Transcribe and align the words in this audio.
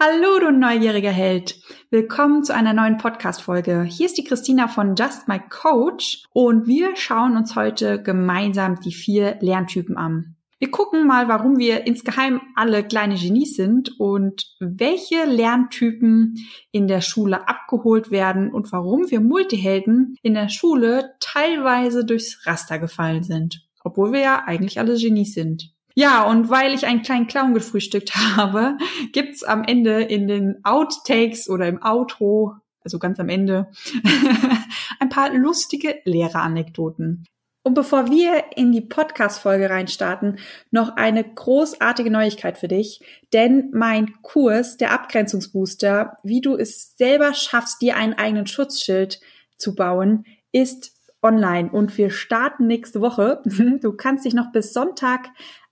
Hallo, 0.00 0.38
du 0.38 0.52
neugieriger 0.52 1.10
Held. 1.10 1.60
Willkommen 1.90 2.44
zu 2.44 2.54
einer 2.54 2.72
neuen 2.72 2.98
Podcast-Folge. 2.98 3.82
Hier 3.82 4.06
ist 4.06 4.16
die 4.16 4.22
Christina 4.22 4.68
von 4.68 4.94
Just 4.94 5.26
My 5.26 5.40
Coach 5.40 6.22
und 6.32 6.68
wir 6.68 6.94
schauen 6.94 7.36
uns 7.36 7.56
heute 7.56 8.00
gemeinsam 8.00 8.78
die 8.78 8.92
vier 8.92 9.38
Lerntypen 9.40 9.96
an. 9.96 10.36
Wir 10.60 10.70
gucken 10.70 11.04
mal, 11.04 11.26
warum 11.26 11.58
wir 11.58 11.88
insgeheim 11.88 12.40
alle 12.54 12.84
kleine 12.84 13.16
Genies 13.16 13.56
sind 13.56 13.98
und 13.98 14.54
welche 14.60 15.24
Lerntypen 15.24 16.46
in 16.70 16.86
der 16.86 17.00
Schule 17.00 17.48
abgeholt 17.48 18.12
werden 18.12 18.52
und 18.52 18.70
warum 18.70 19.10
wir 19.10 19.18
Multihelden 19.18 20.14
in 20.22 20.34
der 20.34 20.48
Schule 20.48 21.14
teilweise 21.18 22.04
durchs 22.04 22.46
Raster 22.46 22.78
gefallen 22.78 23.24
sind, 23.24 23.66
obwohl 23.82 24.12
wir 24.12 24.20
ja 24.20 24.44
eigentlich 24.46 24.78
alle 24.78 24.96
Genies 24.96 25.34
sind. 25.34 25.72
Ja, 25.98 26.22
und 26.22 26.48
weil 26.48 26.74
ich 26.74 26.86
einen 26.86 27.02
kleinen 27.02 27.26
Clown 27.26 27.54
gefrühstückt 27.54 28.14
habe, 28.36 28.78
gibt's 29.10 29.42
am 29.42 29.64
Ende 29.64 30.02
in 30.02 30.28
den 30.28 30.64
Outtakes 30.64 31.50
oder 31.50 31.66
im 31.66 31.82
Outro, 31.82 32.54
also 32.84 33.00
ganz 33.00 33.18
am 33.18 33.28
Ende, 33.28 33.66
ein 35.00 35.08
paar 35.08 35.34
lustige 35.34 35.96
Lehreranekdoten. 36.04 37.24
Und 37.64 37.74
bevor 37.74 38.12
wir 38.12 38.44
in 38.54 38.70
die 38.70 38.80
Podcast-Folge 38.80 39.70
reinstarten, 39.70 40.38
noch 40.70 40.94
eine 40.94 41.24
großartige 41.24 42.12
Neuigkeit 42.12 42.58
für 42.58 42.68
dich. 42.68 43.00
Denn 43.32 43.72
mein 43.74 44.22
Kurs, 44.22 44.76
der 44.76 44.92
Abgrenzungsbooster, 44.92 46.16
wie 46.22 46.40
du 46.40 46.54
es 46.54 46.96
selber 46.96 47.34
schaffst, 47.34 47.82
dir 47.82 47.96
einen 47.96 48.14
eigenen 48.14 48.46
Schutzschild 48.46 49.18
zu 49.56 49.74
bauen, 49.74 50.26
ist 50.52 50.92
online 51.22 51.70
und 51.70 51.98
wir 51.98 52.10
starten 52.10 52.66
nächste 52.66 53.00
Woche. 53.00 53.42
Du 53.80 53.92
kannst 53.92 54.24
dich 54.24 54.34
noch 54.34 54.52
bis 54.52 54.72
Sonntag 54.72 55.28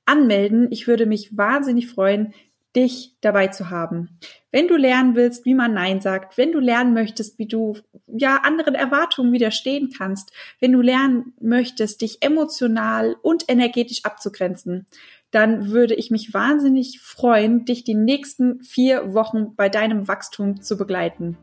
anmelden. 0.06 0.69
Ich 0.70 0.87
würde 0.87 1.06
mich 1.06 1.37
wahnsinnig 1.37 1.88
freuen, 1.88 2.33
dich 2.77 3.16
dabei 3.23 3.48
zu 3.48 3.70
haben. 3.70 4.19
Wenn 4.52 4.69
du 4.69 4.77
lernen 4.77 5.16
willst, 5.16 5.47
wie 5.47 5.55
man 5.55 5.73
Nein 5.73 6.01
sagt, 6.01 6.37
wenn 6.37 6.52
du 6.52 6.60
lernen 6.60 6.92
möchtest, 6.92 7.38
wie 7.38 7.48
du 7.48 7.77
ja 8.06 8.41
anderen 8.42 8.75
Erwartungen 8.75 9.33
widerstehen 9.33 9.91
kannst, 9.97 10.30
wenn 10.61 10.72
du 10.72 10.83
lernen 10.83 11.33
möchtest, 11.41 12.03
dich 12.03 12.19
emotional 12.20 13.17
und 13.22 13.45
energetisch 13.48 14.05
abzugrenzen, 14.05 14.86
dann 15.30 15.70
würde 15.70 15.95
ich 15.95 16.11
mich 16.11 16.34
wahnsinnig 16.34 17.00
freuen, 17.00 17.64
dich 17.64 17.83
die 17.84 17.95
nächsten 17.95 18.62
vier 18.62 19.14
Wochen 19.14 19.56
bei 19.56 19.69
deinem 19.69 20.06
Wachstum 20.06 20.62
zu 20.62 20.77
begleiten. 20.77 21.36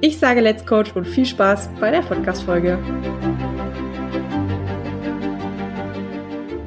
Ich 0.00 0.18
sage 0.18 0.40
Let's 0.40 0.66
Coach 0.66 0.94
und 0.94 1.06
viel 1.06 1.26
Spaß 1.26 1.70
bei 1.80 1.90
der 1.90 2.02
Podcast-Folge. 2.02 2.78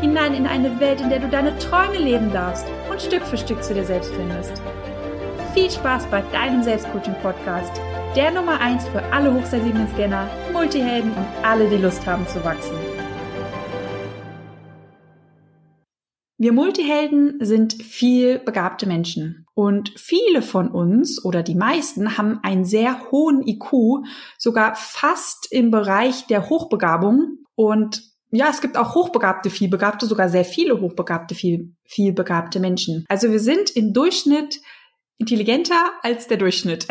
hinein 0.00 0.34
in 0.34 0.46
eine 0.46 0.78
Welt, 0.80 1.00
in 1.00 1.10
der 1.10 1.20
du 1.20 1.28
deine 1.28 1.56
Träume 1.58 1.98
leben 1.98 2.32
darfst 2.32 2.66
und 2.90 3.00
Stück 3.00 3.22
für 3.22 3.36
Stück 3.36 3.62
zu 3.62 3.74
dir 3.74 3.84
selbst 3.84 4.12
findest. 4.14 4.62
Viel 5.54 5.70
Spaß 5.70 6.06
bei 6.06 6.22
deinem 6.32 6.62
Selbstcoaching-Podcast, 6.62 7.80
der 8.14 8.30
Nummer 8.30 8.60
1 8.60 8.86
für 8.88 9.02
alle 9.12 9.32
hochsensiblen 9.32 9.88
Scanner, 9.94 10.28
Multihelden 10.52 11.12
und 11.12 11.26
alle, 11.42 11.68
die 11.68 11.76
Lust 11.76 12.06
haben 12.06 12.26
zu 12.26 12.44
wachsen. 12.44 12.76
Wir 16.38 16.52
Multihelden 16.52 17.38
sind 17.40 17.72
viel 17.72 18.38
begabte 18.38 18.86
Menschen 18.86 19.46
und 19.54 19.94
viele 19.96 20.42
von 20.42 20.68
uns 20.68 21.24
oder 21.24 21.42
die 21.42 21.54
meisten 21.54 22.18
haben 22.18 22.40
einen 22.42 22.66
sehr 22.66 23.10
hohen 23.10 23.40
IQ, 23.46 24.04
sogar 24.36 24.74
fast 24.76 25.50
im 25.50 25.70
Bereich 25.70 26.26
der 26.26 26.50
Hochbegabung 26.50 27.38
und 27.54 28.15
ja, 28.36 28.48
es 28.50 28.60
gibt 28.60 28.76
auch 28.76 28.94
hochbegabte, 28.94 29.50
vielbegabte, 29.50 30.06
sogar 30.06 30.28
sehr 30.28 30.44
viele 30.44 30.80
hochbegabte, 30.80 31.34
viel, 31.34 31.74
vielbegabte 31.84 32.60
Menschen. 32.60 33.04
Also 33.08 33.30
wir 33.30 33.40
sind 33.40 33.70
im 33.70 33.92
Durchschnitt 33.92 34.60
intelligenter 35.18 35.92
als 36.02 36.28
der 36.28 36.36
Durchschnitt. 36.36 36.86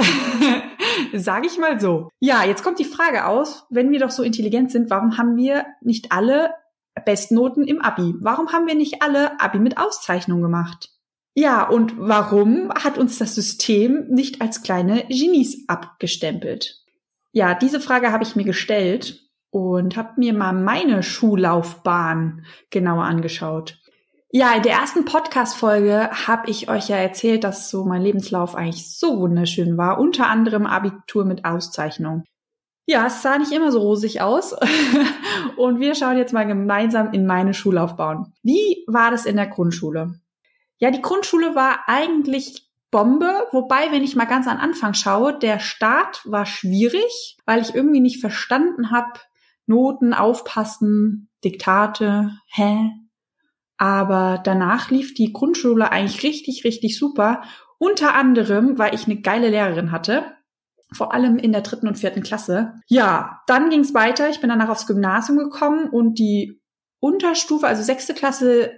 Sage 1.13 1.47
ich 1.47 1.57
mal 1.57 1.79
so. 1.79 2.09
Ja, 2.19 2.43
jetzt 2.43 2.63
kommt 2.63 2.79
die 2.79 2.85
Frage 2.85 3.25
aus, 3.25 3.65
wenn 3.69 3.91
wir 3.91 3.99
doch 3.99 4.11
so 4.11 4.23
intelligent 4.23 4.71
sind, 4.71 4.89
warum 4.89 5.17
haben 5.17 5.35
wir 5.35 5.65
nicht 5.81 6.11
alle 6.11 6.51
Bestnoten 7.05 7.63
im 7.63 7.81
Abi? 7.81 8.15
Warum 8.19 8.51
haben 8.51 8.67
wir 8.67 8.75
nicht 8.75 9.01
alle 9.01 9.39
Abi 9.39 9.59
mit 9.59 9.77
Auszeichnung 9.77 10.41
gemacht? 10.41 10.89
Ja, 11.35 11.67
und 11.67 11.93
warum 11.97 12.71
hat 12.71 12.97
uns 12.97 13.17
das 13.17 13.35
System 13.35 14.07
nicht 14.07 14.41
als 14.41 14.63
kleine 14.63 15.05
Genies 15.09 15.67
abgestempelt? 15.67 16.81
Ja, 17.33 17.53
diese 17.53 17.81
Frage 17.81 18.13
habe 18.13 18.23
ich 18.23 18.37
mir 18.37 18.45
gestellt 18.45 19.24
und 19.55 19.95
habe 19.95 20.09
mir 20.17 20.33
mal 20.33 20.51
meine 20.51 21.01
Schullaufbahn 21.01 22.45
genauer 22.71 23.05
angeschaut. 23.05 23.79
Ja, 24.29 24.53
in 24.53 24.63
der 24.63 24.73
ersten 24.73 25.05
Podcast-Folge 25.05 26.09
habe 26.27 26.49
ich 26.49 26.69
euch 26.69 26.89
ja 26.89 26.97
erzählt, 26.97 27.45
dass 27.45 27.69
so 27.69 27.85
mein 27.85 28.01
Lebenslauf 28.01 28.53
eigentlich 28.53 28.97
so 28.97 29.17
wunderschön 29.21 29.77
war, 29.77 29.97
unter 29.97 30.27
anderem 30.27 30.65
Abitur 30.65 31.23
mit 31.23 31.45
Auszeichnung. 31.45 32.25
Ja, 32.85 33.05
es 33.05 33.21
sah 33.21 33.37
nicht 33.37 33.53
immer 33.53 33.71
so 33.71 33.79
rosig 33.79 34.19
aus. 34.19 34.53
und 35.55 35.79
wir 35.79 35.95
schauen 35.95 36.17
jetzt 36.17 36.33
mal 36.33 36.45
gemeinsam 36.45 37.13
in 37.13 37.25
meine 37.25 37.53
Schullaufbahn. 37.53 38.33
Wie 38.43 38.83
war 38.87 39.09
das 39.09 39.25
in 39.25 39.37
der 39.37 39.47
Grundschule? 39.47 40.19
Ja, 40.79 40.91
die 40.91 41.01
Grundschule 41.01 41.55
war 41.55 41.87
eigentlich 41.87 42.69
Bombe, 42.91 43.47
wobei, 43.53 43.89
wenn 43.91 44.03
ich 44.03 44.17
mal 44.17 44.25
ganz 44.25 44.49
an 44.49 44.57
Anfang 44.57 44.95
schaue, 44.95 45.39
der 45.39 45.59
Start 45.59 46.23
war 46.25 46.45
schwierig, 46.45 47.37
weil 47.45 47.61
ich 47.61 47.73
irgendwie 47.73 48.01
nicht 48.01 48.19
verstanden 48.19 48.91
habe, 48.91 49.13
Noten, 49.67 50.13
aufpassen, 50.13 51.29
Diktate, 51.43 52.31
hä? 52.47 52.91
Aber 53.77 54.41
danach 54.43 54.89
lief 54.89 55.13
die 55.13 55.33
Grundschule 55.33 55.91
eigentlich 55.91 56.23
richtig, 56.23 56.63
richtig 56.63 56.97
super. 56.97 57.43
Unter 57.77 58.13
anderem, 58.15 58.77
weil 58.77 58.95
ich 58.95 59.05
eine 59.05 59.21
geile 59.21 59.49
Lehrerin 59.49 59.91
hatte. 59.91 60.25
Vor 60.93 61.13
allem 61.13 61.37
in 61.37 61.51
der 61.51 61.61
dritten 61.61 61.87
und 61.87 61.97
vierten 61.97 62.23
Klasse. 62.23 62.75
Ja, 62.87 63.41
dann 63.47 63.69
ging 63.69 63.81
es 63.81 63.93
weiter. 63.93 64.29
Ich 64.29 64.39
bin 64.39 64.49
danach 64.49 64.69
aufs 64.69 64.87
Gymnasium 64.87 65.37
gekommen 65.37 65.89
und 65.89 66.19
die 66.19 66.61
Unterstufe, 66.99 67.67
also 67.67 67.83
sechste 67.83 68.13
Klasse, 68.13 68.71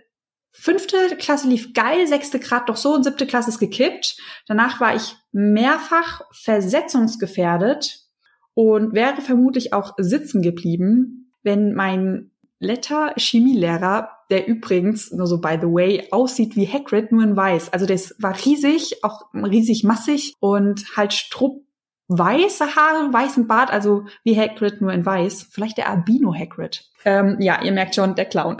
fünfte 0.52 1.16
Klasse 1.18 1.48
lief 1.48 1.74
geil, 1.74 2.08
sechste 2.08 2.40
Grad 2.40 2.69
doch 2.69 2.78
so 2.78 2.94
und 2.94 3.04
siebte 3.04 3.28
Klasse 3.28 3.50
ist 3.50 3.59
gekippt. 3.59 4.18
Danach 4.48 4.80
war 4.80 4.96
ich 4.96 5.16
mehrfach 5.31 6.22
versetzungsgefährdet 6.31 8.06
und 8.57 8.94
wäre 8.94 9.22
vermutlich 9.22 9.72
auch 9.72 9.94
sitzen 10.00 10.41
geblieben, 10.41 11.31
wenn 11.44 11.75
mein 11.75 12.31
Letter 12.57 13.13
Chemielehrer, 13.16 14.09
der 14.31 14.47
übrigens 14.47 15.12
nur 15.12 15.28
so 15.28 15.40
by 15.40 15.59
the 15.62 15.68
way 15.68 16.07
aussieht 16.09 16.56
wie 16.56 16.68
Hagrid 16.68 17.12
nur 17.12 17.22
in 17.22 17.38
weiß. 17.38 17.72
Also 17.72 17.85
das 17.85 18.16
war 18.18 18.35
riesig, 18.35 19.03
auch 19.03 19.31
riesig 19.31 19.84
massig 19.84 20.34
und 20.40 20.97
halt 20.97 21.13
strupp 21.13 21.62
weiße 22.07 22.75
Haare, 22.75 23.13
weißen 23.13 23.45
Bart, 23.45 23.69
also 23.69 24.06
wie 24.23 24.35
Hagrid 24.35 24.81
nur 24.81 24.91
in 24.91 25.06
weiß. 25.06 25.50
Vielleicht 25.51 25.78
der 25.78 25.91
Albino 25.91 26.34
Hagrid. 26.34 26.89
Ähm, 27.06 27.38
ja, 27.39 27.62
ihr 27.63 27.74
merkt 27.74 27.94
schon, 27.94 28.16
der 28.16 28.25
Clown. 28.25 28.57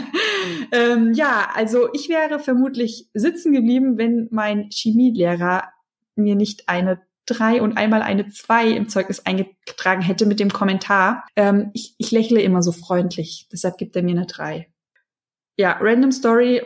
ähm, 0.70 1.14
ja, 1.14 1.48
also 1.54 1.88
ich 1.94 2.10
wäre 2.10 2.40
vermutlich 2.40 3.08
sitzen 3.14 3.54
geblieben, 3.54 3.96
wenn 3.96 4.28
mein 4.30 4.68
Chemielehrer 4.70 5.70
mir 6.14 6.34
nicht 6.34 6.68
eine 6.68 7.00
drei 7.26 7.62
und 7.62 7.76
einmal 7.76 8.02
eine 8.02 8.28
zwei 8.28 8.68
im 8.68 8.88
Zeugnis 8.88 9.20
eingetragen 9.20 10.02
hätte 10.02 10.26
mit 10.26 10.40
dem 10.40 10.52
Kommentar. 10.52 11.26
Ähm, 11.36 11.70
ich, 11.72 11.94
ich 11.98 12.10
lächle 12.10 12.40
immer 12.42 12.62
so 12.62 12.72
freundlich, 12.72 13.48
deshalb 13.52 13.78
gibt 13.78 13.96
er 13.96 14.02
mir 14.02 14.16
eine 14.16 14.26
drei. 14.26 14.68
Ja, 15.56 15.78
Random 15.80 16.12
Story 16.12 16.62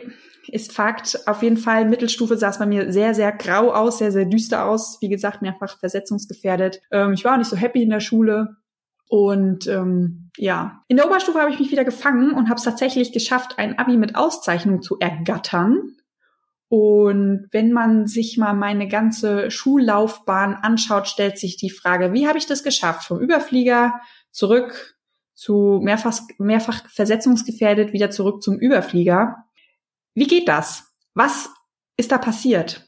ist 0.47 0.73
Fakt. 0.73 1.27
Auf 1.27 1.43
jeden 1.43 1.57
Fall, 1.57 1.85
Mittelstufe 1.85 2.37
sah 2.37 2.49
es 2.49 2.59
bei 2.59 2.65
mir 2.65 2.91
sehr, 2.91 3.13
sehr 3.13 3.31
grau 3.31 3.71
aus, 3.71 3.99
sehr, 3.99 4.11
sehr 4.11 4.25
düster 4.25 4.65
aus. 4.65 4.97
Wie 5.01 5.09
gesagt, 5.09 5.41
mehrfach 5.41 5.77
versetzungsgefährdet. 5.77 6.81
Ähm, 6.91 7.13
ich 7.13 7.23
war 7.23 7.33
auch 7.33 7.37
nicht 7.37 7.49
so 7.49 7.57
happy 7.57 7.83
in 7.83 7.89
der 7.89 7.99
Schule. 7.99 8.57
Und 9.07 9.65
ähm, 9.67 10.29
ja, 10.37 10.83
in 10.87 10.97
der 10.97 11.07
Oberstufe 11.07 11.39
habe 11.39 11.51
ich 11.51 11.59
mich 11.59 11.71
wieder 11.71 11.83
gefangen 11.83 12.31
und 12.31 12.47
habe 12.47 12.57
es 12.57 12.63
tatsächlich 12.63 13.11
geschafft, 13.11 13.57
ein 13.57 13.77
Abi 13.79 13.97
mit 13.97 14.15
Auszeichnung 14.15 14.81
zu 14.81 14.99
ergattern. 14.99 15.95
Und 16.69 17.47
wenn 17.51 17.71
man 17.71 18.05
sich 18.05 18.37
mal 18.37 18.53
meine 18.53 18.87
ganze 18.87 19.49
Schullaufbahn 19.49 20.53
anschaut, 20.53 21.07
stellt 21.07 21.39
sich 21.39 21.57
die 21.57 21.71
Frage, 21.71 22.13
wie 22.13 22.27
habe 22.27 22.37
ich 22.37 22.45
das 22.45 22.63
geschafft? 22.63 23.05
Vom 23.05 23.19
Überflieger 23.19 23.99
zurück 24.31 24.95
zu 25.33 25.79
mehrfach, 25.81 26.19
mehrfach 26.37 26.87
versetzungsgefährdet, 26.89 27.91
wieder 27.91 28.11
zurück 28.11 28.43
zum 28.43 28.59
Überflieger. 28.59 29.37
Wie 30.13 30.27
geht 30.27 30.47
das? 30.47 30.93
Was 31.15 31.49
ist 31.97 32.11
da 32.11 32.19
passiert? 32.19 32.85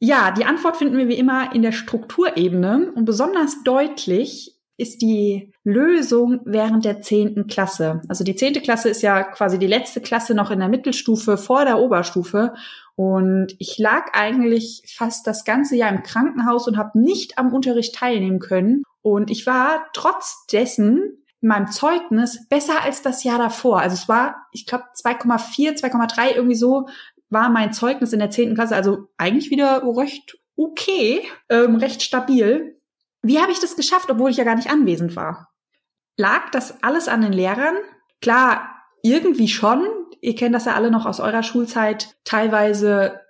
Ja, 0.00 0.32
die 0.32 0.44
Antwort 0.44 0.76
finden 0.76 0.98
wir 0.98 1.08
wie 1.08 1.18
immer 1.18 1.54
in 1.54 1.62
der 1.62 1.72
Strukturebene 1.72 2.92
und 2.94 3.04
besonders 3.04 3.62
deutlich 3.62 4.54
ist 4.76 5.02
die 5.02 5.52
Lösung 5.62 6.40
während 6.44 6.84
der 6.84 7.00
zehnten 7.00 7.46
Klasse. 7.46 8.02
Also 8.08 8.24
die 8.24 8.34
zehnte 8.34 8.60
Klasse 8.60 8.88
ist 8.88 9.02
ja 9.02 9.22
quasi 9.22 9.58
die 9.58 9.68
letzte 9.68 10.00
Klasse 10.00 10.34
noch 10.34 10.50
in 10.50 10.58
der 10.58 10.68
Mittelstufe 10.68 11.36
vor 11.36 11.64
der 11.64 11.78
Oberstufe. 11.78 12.54
Und 12.96 13.54
ich 13.58 13.78
lag 13.78 14.10
eigentlich 14.12 14.82
fast 14.96 15.26
das 15.26 15.44
ganze 15.44 15.76
Jahr 15.76 15.90
im 15.90 16.02
Krankenhaus 16.02 16.68
und 16.68 16.76
habe 16.76 16.98
nicht 16.98 17.38
am 17.38 17.52
Unterricht 17.52 17.94
teilnehmen 17.94 18.38
können. 18.38 18.82
Und 19.02 19.30
ich 19.30 19.46
war 19.46 19.86
trotz 19.92 20.46
dessen 20.52 21.24
in 21.40 21.48
meinem 21.48 21.66
Zeugnis 21.66 22.46
besser 22.48 22.82
als 22.82 23.02
das 23.02 23.24
Jahr 23.24 23.38
davor. 23.38 23.80
Also 23.80 23.94
es 23.94 24.08
war, 24.08 24.46
ich 24.52 24.66
glaube, 24.66 24.84
2,4, 24.96 25.78
2,3 25.80 26.34
irgendwie 26.36 26.54
so 26.54 26.88
war 27.30 27.50
mein 27.50 27.72
Zeugnis 27.72 28.12
in 28.12 28.20
der 28.20 28.30
zehnten 28.30 28.54
Klasse. 28.54 28.76
Also 28.76 29.08
eigentlich 29.16 29.50
wieder 29.50 29.82
recht 29.84 30.38
okay, 30.56 31.22
ähm, 31.48 31.76
recht 31.76 32.02
stabil. 32.02 32.80
Wie 33.22 33.40
habe 33.40 33.52
ich 33.52 33.60
das 33.60 33.76
geschafft, 33.76 34.10
obwohl 34.10 34.30
ich 34.30 34.36
ja 34.36 34.44
gar 34.44 34.54
nicht 34.54 34.70
anwesend 34.70 35.16
war? 35.16 35.52
Lag 36.16 36.50
das 36.50 36.82
alles 36.82 37.08
an 37.08 37.22
den 37.22 37.32
Lehrern? 37.32 37.74
Klar, 38.20 38.70
irgendwie 39.02 39.48
schon. 39.48 39.84
Ihr 40.24 40.34
kennt 40.34 40.54
das 40.54 40.64
ja 40.64 40.74
alle 40.74 40.90
noch 40.90 41.04
aus 41.04 41.20
eurer 41.20 41.42
Schulzeit. 41.42 42.16
Teilweise, 42.24 43.20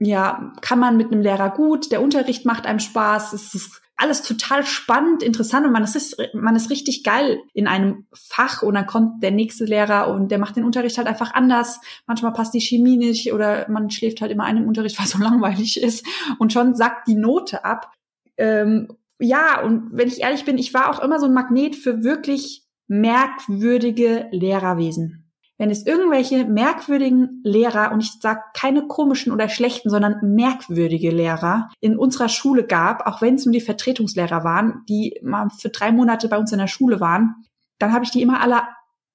ja, 0.00 0.54
kann 0.62 0.78
man 0.78 0.96
mit 0.96 1.12
einem 1.12 1.20
Lehrer 1.20 1.50
gut. 1.50 1.92
Der 1.92 2.00
Unterricht 2.00 2.46
macht 2.46 2.64
einem 2.64 2.78
Spaß. 2.78 3.34
Es 3.34 3.54
ist 3.54 3.82
alles 3.96 4.22
total 4.22 4.64
spannend, 4.64 5.22
interessant 5.22 5.66
und 5.66 5.72
man 5.72 5.84
ist, 5.84 6.16
man 6.32 6.56
ist 6.56 6.70
richtig 6.70 7.04
geil 7.04 7.38
in 7.52 7.66
einem 7.66 8.06
Fach 8.14 8.62
und 8.62 8.72
dann 8.72 8.86
kommt 8.86 9.22
der 9.22 9.30
nächste 9.30 9.66
Lehrer 9.66 10.08
und 10.08 10.30
der 10.30 10.38
macht 10.38 10.56
den 10.56 10.64
Unterricht 10.64 10.96
halt 10.96 11.06
einfach 11.06 11.34
anders. 11.34 11.80
Manchmal 12.06 12.32
passt 12.32 12.54
die 12.54 12.62
Chemie 12.62 12.96
nicht 12.96 13.34
oder 13.34 13.68
man 13.68 13.90
schläft 13.90 14.22
halt 14.22 14.32
immer 14.32 14.44
einen 14.44 14.66
Unterricht, 14.66 14.98
weil 14.98 15.04
es 15.04 15.12
so 15.12 15.18
langweilig 15.18 15.82
ist 15.82 16.06
und 16.38 16.50
schon 16.54 16.74
sackt 16.74 17.08
die 17.08 17.14
Note 17.14 17.66
ab. 17.66 17.92
Ähm, 18.38 18.88
ja, 19.18 19.60
und 19.60 19.90
wenn 19.92 20.08
ich 20.08 20.22
ehrlich 20.22 20.46
bin, 20.46 20.56
ich 20.56 20.72
war 20.72 20.88
auch 20.88 21.00
immer 21.00 21.20
so 21.20 21.26
ein 21.26 21.34
Magnet 21.34 21.76
für 21.76 22.02
wirklich 22.02 22.64
merkwürdige 22.88 24.28
Lehrerwesen. 24.32 25.21
Wenn 25.62 25.70
es 25.70 25.86
irgendwelche 25.86 26.44
merkwürdigen 26.44 27.40
Lehrer, 27.44 27.92
und 27.92 28.00
ich 28.00 28.14
sage 28.20 28.40
keine 28.52 28.88
komischen 28.88 29.30
oder 29.30 29.48
schlechten, 29.48 29.90
sondern 29.90 30.34
merkwürdige 30.34 31.12
Lehrer 31.12 31.70
in 31.78 31.96
unserer 31.96 32.28
Schule 32.28 32.66
gab, 32.66 33.06
auch 33.06 33.22
wenn 33.22 33.36
es 33.36 33.46
nur 33.46 33.52
die 33.52 33.60
Vertretungslehrer 33.60 34.42
waren, 34.42 34.82
die 34.88 35.20
mal 35.22 35.50
für 35.50 35.68
drei 35.68 35.92
Monate 35.92 36.26
bei 36.26 36.36
uns 36.36 36.50
in 36.50 36.58
der 36.58 36.66
Schule 36.66 36.98
waren, 36.98 37.44
dann 37.78 37.92
habe 37.92 38.04
ich 38.04 38.10
die 38.10 38.22
immer 38.22 38.40
alle 38.40 38.62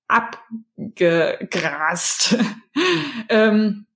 abgegrast. 0.08 2.38
ähm, 3.28 3.87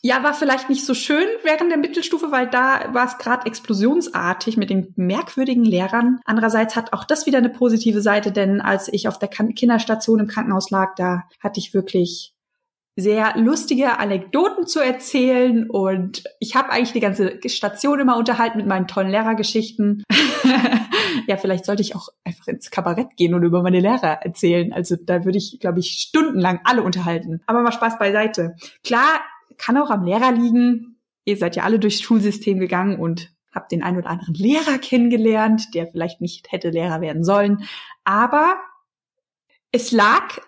ja, 0.00 0.22
war 0.22 0.32
vielleicht 0.32 0.68
nicht 0.68 0.86
so 0.86 0.94
schön 0.94 1.26
während 1.42 1.70
der 1.70 1.78
Mittelstufe, 1.78 2.30
weil 2.30 2.48
da 2.48 2.94
war 2.94 3.06
es 3.06 3.18
gerade 3.18 3.46
explosionsartig 3.46 4.56
mit 4.56 4.70
den 4.70 4.92
merkwürdigen 4.96 5.64
Lehrern. 5.64 6.20
Andererseits 6.24 6.76
hat 6.76 6.92
auch 6.92 7.04
das 7.04 7.26
wieder 7.26 7.38
eine 7.38 7.50
positive 7.50 8.00
Seite, 8.00 8.30
denn 8.30 8.60
als 8.60 8.88
ich 8.92 9.08
auf 9.08 9.18
der 9.18 9.28
Kinderstation 9.28 10.20
im 10.20 10.28
Krankenhaus 10.28 10.70
lag, 10.70 10.94
da 10.96 11.24
hatte 11.40 11.58
ich 11.58 11.74
wirklich 11.74 12.32
sehr 12.94 13.36
lustige 13.36 13.98
Anekdoten 13.98 14.66
zu 14.66 14.80
erzählen 14.80 15.70
und 15.70 16.24
ich 16.40 16.56
habe 16.56 16.70
eigentlich 16.70 16.92
die 16.92 17.00
ganze 17.00 17.38
Station 17.46 18.00
immer 18.00 18.16
unterhalten 18.16 18.58
mit 18.58 18.66
meinen 18.66 18.88
tollen 18.88 19.10
Lehrergeschichten. 19.10 20.02
ja, 21.28 21.36
vielleicht 21.36 21.64
sollte 21.64 21.82
ich 21.82 21.94
auch 21.94 22.08
einfach 22.24 22.48
ins 22.48 22.70
Kabarett 22.70 23.16
gehen 23.16 23.34
und 23.34 23.44
über 23.44 23.62
meine 23.62 23.78
Lehrer 23.78 24.22
erzählen. 24.22 24.72
Also 24.72 24.96
da 25.00 25.24
würde 25.24 25.38
ich, 25.38 25.58
glaube 25.60 25.78
ich, 25.78 25.90
stundenlang 25.92 26.60
alle 26.64 26.82
unterhalten. 26.82 27.40
Aber 27.46 27.62
mal 27.62 27.70
Spaß 27.70 28.00
beiseite. 28.00 28.56
Klar, 28.82 29.20
kann 29.58 29.76
auch 29.76 29.90
am 29.90 30.04
Lehrer 30.04 30.32
liegen. 30.32 31.00
Ihr 31.24 31.36
seid 31.36 31.56
ja 31.56 31.64
alle 31.64 31.78
durchs 31.78 32.00
Schulsystem 32.00 32.58
gegangen 32.58 32.98
und 32.98 33.30
habt 33.52 33.72
den 33.72 33.82
einen 33.82 33.98
oder 33.98 34.10
anderen 34.10 34.34
Lehrer 34.34 34.78
kennengelernt, 34.78 35.74
der 35.74 35.86
vielleicht 35.88 36.20
nicht 36.20 36.50
hätte 36.52 36.70
Lehrer 36.70 37.00
werden 37.00 37.24
sollen. 37.24 37.64
Aber 38.04 38.56
es 39.72 39.92
lag 39.92 40.38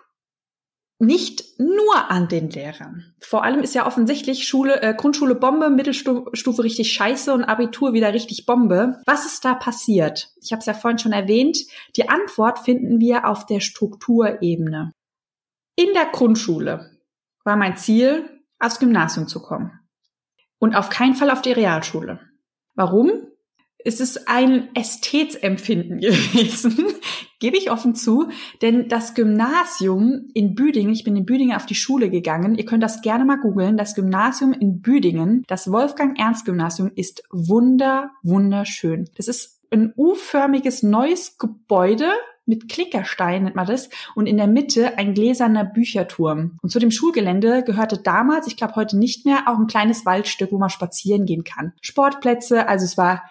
nicht 1.01 1.59
nur 1.59 2.11
an 2.11 2.27
den 2.27 2.51
Lehrern. 2.51 3.15
Vor 3.19 3.43
allem 3.43 3.61
ist 3.61 3.73
ja 3.73 3.87
offensichtlich 3.87 4.47
Schule, 4.47 4.83
äh, 4.83 4.93
Grundschule 4.93 5.33
Bombe, 5.33 5.71
Mittelstufe 5.71 6.63
richtig 6.63 6.93
scheiße 6.93 7.33
und 7.33 7.43
Abitur 7.43 7.93
wieder 7.93 8.13
richtig 8.13 8.45
Bombe. 8.45 9.01
Was 9.07 9.25
ist 9.25 9.43
da 9.43 9.55
passiert? 9.55 10.29
Ich 10.43 10.51
habe 10.51 10.59
es 10.59 10.67
ja 10.67 10.75
vorhin 10.75 10.99
schon 10.99 11.11
erwähnt. 11.11 11.57
Die 11.95 12.07
Antwort 12.07 12.59
finden 12.59 12.99
wir 12.99 13.27
auf 13.27 13.47
der 13.47 13.61
Strukturebene. 13.61 14.91
In 15.75 15.91
der 15.93 16.05
Grundschule 16.05 16.91
war 17.43 17.55
mein 17.55 17.77
Ziel, 17.77 18.40
aufs 18.61 18.79
Gymnasium 18.79 19.27
zu 19.27 19.41
kommen. 19.41 19.71
Und 20.59 20.75
auf 20.75 20.89
keinen 20.89 21.15
Fall 21.15 21.31
auf 21.31 21.41
die 21.41 21.51
Realschule. 21.51 22.19
Warum? 22.75 23.11
Es 23.83 23.99
ist 23.99 24.27
ein 24.27 24.69
Ästhetsempfinden 24.75 25.99
gewesen, 26.01 26.85
gebe 27.39 27.57
ich 27.57 27.71
offen 27.71 27.95
zu, 27.95 28.29
denn 28.61 28.87
das 28.87 29.15
Gymnasium 29.15 30.29
in 30.35 30.53
Büdingen, 30.53 30.93
ich 30.93 31.03
bin 31.03 31.15
in 31.15 31.25
Büdingen 31.25 31.55
auf 31.55 31.65
die 31.65 31.75
Schule 31.75 32.11
gegangen, 32.11 32.55
ihr 32.55 32.65
könnt 32.65 32.83
das 32.83 33.01
gerne 33.01 33.25
mal 33.25 33.39
googeln, 33.39 33.77
das 33.77 33.95
Gymnasium 33.95 34.53
in 34.53 34.81
Büdingen, 34.81 35.43
das 35.47 35.71
Wolfgang-Ernst-Gymnasium 35.71 36.91
ist 36.93 37.23
wunder, 37.31 38.11
wunderschön. 38.21 39.09
Das 39.17 39.27
ist 39.27 39.59
ein 39.71 39.93
U-förmiges 39.97 40.83
neues 40.83 41.37
Gebäude 41.37 42.11
mit 42.45 42.69
Klickerstein 42.69 43.43
nennt 43.43 43.55
man 43.55 43.67
das 43.67 43.89
und 44.15 44.25
in 44.25 44.37
der 44.37 44.47
Mitte 44.47 44.97
ein 44.97 45.13
gläserner 45.13 45.63
Bücherturm. 45.63 46.57
Und 46.61 46.69
zu 46.69 46.79
dem 46.79 46.91
Schulgelände 46.91 47.63
gehörte 47.63 47.97
damals, 47.97 48.47
ich 48.47 48.57
glaube 48.57 48.75
heute 48.75 48.97
nicht 48.97 49.25
mehr, 49.25 49.43
auch 49.47 49.57
ein 49.57 49.67
kleines 49.67 50.05
Waldstück, 50.05 50.51
wo 50.51 50.57
man 50.57 50.69
spazieren 50.69 51.25
gehen 51.25 51.43
kann. 51.43 51.73
Sportplätze, 51.81 52.67
also 52.67 52.85
es 52.85 52.97
war 52.97 53.23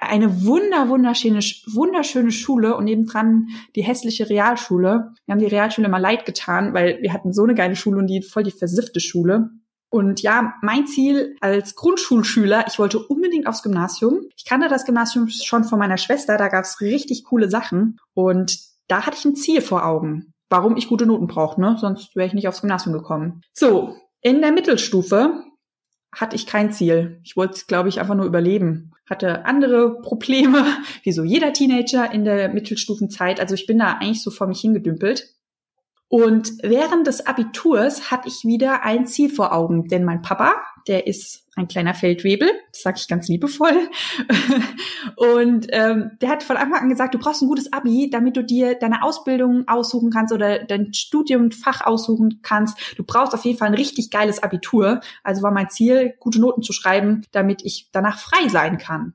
eine 0.00 0.44
wunder, 0.44 0.88
wunderschöne, 0.88 1.38
wunderschöne 1.38 2.30
Schule 2.30 2.76
und 2.76 2.84
nebendran 2.84 3.48
die 3.74 3.82
hässliche 3.82 4.28
Realschule. 4.28 5.12
Wir 5.24 5.32
haben 5.32 5.40
die 5.40 5.46
Realschule 5.46 5.88
mal 5.88 5.98
leid 5.98 6.26
getan, 6.26 6.74
weil 6.74 6.98
wir 7.00 7.12
hatten 7.12 7.32
so 7.32 7.44
eine 7.44 7.54
geile 7.54 7.76
Schule 7.76 7.98
und 7.98 8.06
die 8.06 8.22
voll 8.22 8.42
die 8.42 8.50
versiffte 8.50 9.00
Schule. 9.00 9.50
Und 9.88 10.22
ja, 10.22 10.54
mein 10.62 10.86
Ziel 10.86 11.36
als 11.40 11.74
Grundschulschüler, 11.74 12.66
ich 12.66 12.78
wollte 12.78 12.98
unbedingt 12.98 13.46
aufs 13.46 13.62
Gymnasium. 13.62 14.20
Ich 14.36 14.44
kannte 14.44 14.68
das 14.68 14.84
Gymnasium 14.84 15.28
schon 15.28 15.64
von 15.64 15.78
meiner 15.78 15.96
Schwester, 15.96 16.36
da 16.36 16.48
gab's 16.48 16.80
richtig 16.80 17.24
coole 17.24 17.48
Sachen. 17.48 17.98
Und 18.14 18.58
da 18.88 19.06
hatte 19.06 19.16
ich 19.18 19.24
ein 19.24 19.36
Ziel 19.36 19.60
vor 19.60 19.84
Augen, 19.84 20.32
warum 20.48 20.76
ich 20.76 20.88
gute 20.88 21.06
Noten 21.06 21.26
brauche, 21.26 21.60
ne? 21.60 21.76
Sonst 21.80 22.16
wäre 22.16 22.26
ich 22.26 22.34
nicht 22.34 22.48
aufs 22.48 22.60
Gymnasium 22.60 22.92
gekommen. 22.92 23.42
So, 23.52 23.96
in 24.20 24.40
der 24.40 24.52
Mittelstufe 24.52 25.44
hatte 26.12 26.36
ich 26.36 26.46
kein 26.46 26.72
Ziel. 26.72 27.20
Ich 27.24 27.36
wollte, 27.36 27.64
glaube 27.66 27.88
ich, 27.88 28.00
einfach 28.00 28.14
nur 28.14 28.26
überleben. 28.26 28.92
Hatte 29.08 29.44
andere 29.44 30.00
Probleme, 30.00 30.64
wie 31.02 31.12
so 31.12 31.22
jeder 31.22 31.52
Teenager 31.52 32.10
in 32.10 32.24
der 32.24 32.48
Mittelstufenzeit. 32.48 33.38
Also 33.40 33.54
ich 33.54 33.66
bin 33.66 33.78
da 33.78 33.92
eigentlich 33.92 34.22
so 34.22 34.30
vor 34.30 34.46
mich 34.46 34.60
hingedümpelt. 34.60 35.35
Und 36.08 36.52
während 36.62 37.06
des 37.06 37.26
Abiturs 37.26 38.10
hatte 38.10 38.28
ich 38.28 38.44
wieder 38.44 38.84
ein 38.84 39.06
Ziel 39.06 39.28
vor 39.28 39.52
Augen, 39.52 39.88
denn 39.88 40.04
mein 40.04 40.22
Papa, 40.22 40.54
der 40.86 41.08
ist 41.08 41.46
ein 41.56 41.66
kleiner 41.66 41.94
Feldwebel, 41.94 42.48
das 42.70 42.82
sage 42.82 42.98
ich 42.98 43.08
ganz 43.08 43.28
liebevoll. 43.28 43.88
und 45.16 45.66
ähm, 45.70 46.12
der 46.20 46.28
hat 46.28 46.42
von 46.44 46.56
Anfang 46.56 46.82
an 46.82 46.88
gesagt, 46.90 47.14
du 47.14 47.18
brauchst 47.18 47.42
ein 47.42 47.48
gutes 47.48 47.72
Abi, 47.72 48.08
damit 48.10 48.36
du 48.36 48.44
dir 48.44 48.74
deine 48.74 49.02
Ausbildung 49.02 49.66
aussuchen 49.66 50.10
kannst 50.10 50.32
oder 50.32 50.64
dein 50.64 50.92
Studium, 50.94 51.50
Fach 51.50 51.80
aussuchen 51.80 52.40
kannst. 52.42 52.78
Du 52.96 53.04
brauchst 53.04 53.34
auf 53.34 53.44
jeden 53.44 53.58
Fall 53.58 53.68
ein 53.68 53.74
richtig 53.74 54.10
geiles 54.10 54.42
Abitur. 54.42 55.00
Also 55.24 55.42
war 55.42 55.50
mein 55.50 55.70
Ziel, 55.70 56.14
gute 56.20 56.40
Noten 56.40 56.62
zu 56.62 56.72
schreiben, 56.72 57.22
damit 57.32 57.64
ich 57.64 57.88
danach 57.90 58.18
frei 58.18 58.48
sein 58.48 58.78
kann. 58.78 59.14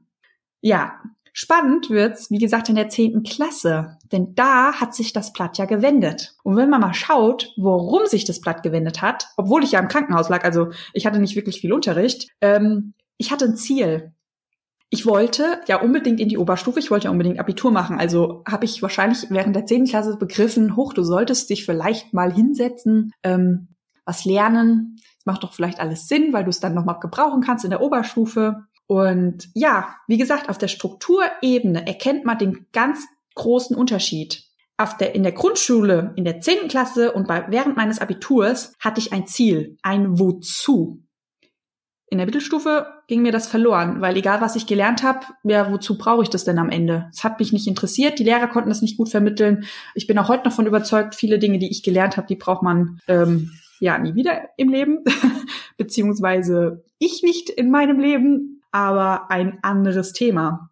Ja, 0.62 1.00
Spannend 1.34 1.90
wird's, 1.90 2.30
wie 2.30 2.40
gesagt, 2.40 2.68
in 2.68 2.76
der 2.76 2.90
zehnten 2.90 3.24
Klasse, 3.24 3.98
denn 4.12 4.36
da 4.36 4.74
hat 4.74 4.94
sich 4.94 5.14
das 5.14 5.32
Blatt 5.32 5.58
ja 5.58 5.66
gewendet. 5.66 6.36
Und 6.44 6.58
wenn 6.58 6.70
man 6.70 6.82
mal 6.82 6.94
schaut, 6.94 7.54
worum 7.56 8.06
sich 8.06 8.26
das 8.26 8.42
Blatt 8.42 8.64
gewendet 8.64 9.02
hat, 9.02 9.28
obwohl 9.38 9.64
ich 9.64 9.72
ja 9.72 9.80
im 9.80 9.88
Krankenhaus 9.88 10.28
lag, 10.28 10.44
also 10.44 10.72
ich 10.94 11.06
hatte 11.06 11.20
nicht 11.20 11.38
wirklich 11.38 11.62
viel 11.62 11.72
Unterricht, 11.72 12.28
ähm, 12.42 12.94
ich 13.18 13.32
hatte 13.32 13.46
ein 13.46 13.56
Ziel. 13.56 14.14
Ich 14.90 15.06
wollte 15.06 15.62
ja 15.68 15.80
unbedingt 15.80 16.20
in 16.20 16.28
die 16.28 16.38
Oberstufe, 16.38 16.80
ich 16.80 16.92
wollte 16.92 17.06
ja 17.06 17.12
unbedingt 17.12 17.40
Abitur 17.40 17.72
machen. 17.72 17.98
Also 17.98 18.44
habe 18.46 18.66
ich 18.66 18.82
wahrscheinlich 18.82 19.28
während 19.30 19.56
der 19.56 19.66
zehnten 19.66 19.88
Klasse 19.88 20.18
begriffen, 20.18 20.76
hoch, 20.76 20.94
du 20.94 21.04
solltest 21.04 21.50
dich 21.50 21.66
vielleicht 21.66 22.14
mal 22.14 22.34
hinsetzen, 22.34 23.14
ähm, 23.24 23.70
was 24.04 24.26
lernen. 24.26 24.98
Das 25.16 25.26
macht 25.26 25.44
doch 25.44 25.54
vielleicht 25.54 25.80
alles 25.80 26.10
Sinn, 26.10 26.34
weil 26.34 26.44
du 26.44 26.50
es 26.50 26.60
dann 26.60 26.74
nochmal 26.74 27.00
gebrauchen 27.00 27.42
kannst 27.42 27.64
in 27.64 27.70
der 27.70 27.82
Oberstufe. 27.82 28.66
Und 28.92 29.48
ja, 29.54 29.96
wie 30.08 30.18
gesagt, 30.18 30.50
auf 30.50 30.58
der 30.58 30.68
Strukturebene 30.68 31.88
erkennt 31.88 32.26
man 32.26 32.38
den 32.38 32.66
ganz 32.74 33.08
großen 33.36 33.74
Unterschied. 33.74 34.44
Auf 34.76 34.98
der, 34.98 35.16
in 35.16 35.24
der 35.24 35.32
Grundschule, 35.32 36.12
in 36.18 36.26
der 36.26 36.42
zehnten 36.42 36.68
Klasse 36.68 37.14
und 37.14 37.26
bei, 37.26 37.46
während 37.48 37.78
meines 37.78 38.00
Abiturs 38.00 38.74
hatte 38.82 39.00
ich 39.00 39.14
ein 39.14 39.28
Ziel, 39.28 39.78
ein 39.82 40.20
Wozu. 40.20 41.06
In 42.08 42.18
der 42.18 42.26
Mittelstufe 42.26 42.86
ging 43.08 43.22
mir 43.22 43.32
das 43.32 43.48
verloren, 43.48 44.02
weil 44.02 44.18
egal 44.18 44.42
was 44.42 44.58
ich 44.58 44.68
gelernt 44.68 45.04
habe, 45.04 45.26
ja, 45.46 45.72
wozu 45.72 45.98
brauche 45.98 46.24
ich 46.24 46.30
das 46.30 46.44
denn 46.44 46.60
am 46.60 46.70
Ende? 46.70 47.08
Es 47.14 47.24
hat 47.24 47.40
mich 47.40 47.54
nicht 47.54 47.68
interessiert, 47.68 48.20
die 48.20 48.26
Lehrer 48.26 48.48
konnten 48.48 48.68
das 48.68 48.82
nicht 48.82 48.98
gut 48.98 49.08
vermitteln. 49.08 49.64
Ich 49.96 50.06
bin 50.06 50.20
auch 50.20 50.28
heute 50.28 50.50
noch 50.50 50.54
von 50.54 50.68
überzeugt, 50.68 51.16
viele 51.16 51.40
Dinge, 51.40 51.60
die 51.60 51.72
ich 51.72 51.82
gelernt 51.82 52.18
habe, 52.18 52.28
die 52.28 52.36
braucht 52.36 52.62
man 52.62 53.00
ähm, 53.08 53.54
ja 53.80 53.98
nie 53.98 54.16
wieder 54.16 54.50
im 54.58 54.68
Leben, 54.68 55.06
beziehungsweise 55.78 56.84
ich 57.00 57.24
nicht 57.24 57.50
in 57.50 57.72
meinem 57.72 57.98
Leben. 57.98 58.58
Aber 58.72 59.30
ein 59.30 59.60
anderes 59.62 60.14
Thema. 60.14 60.70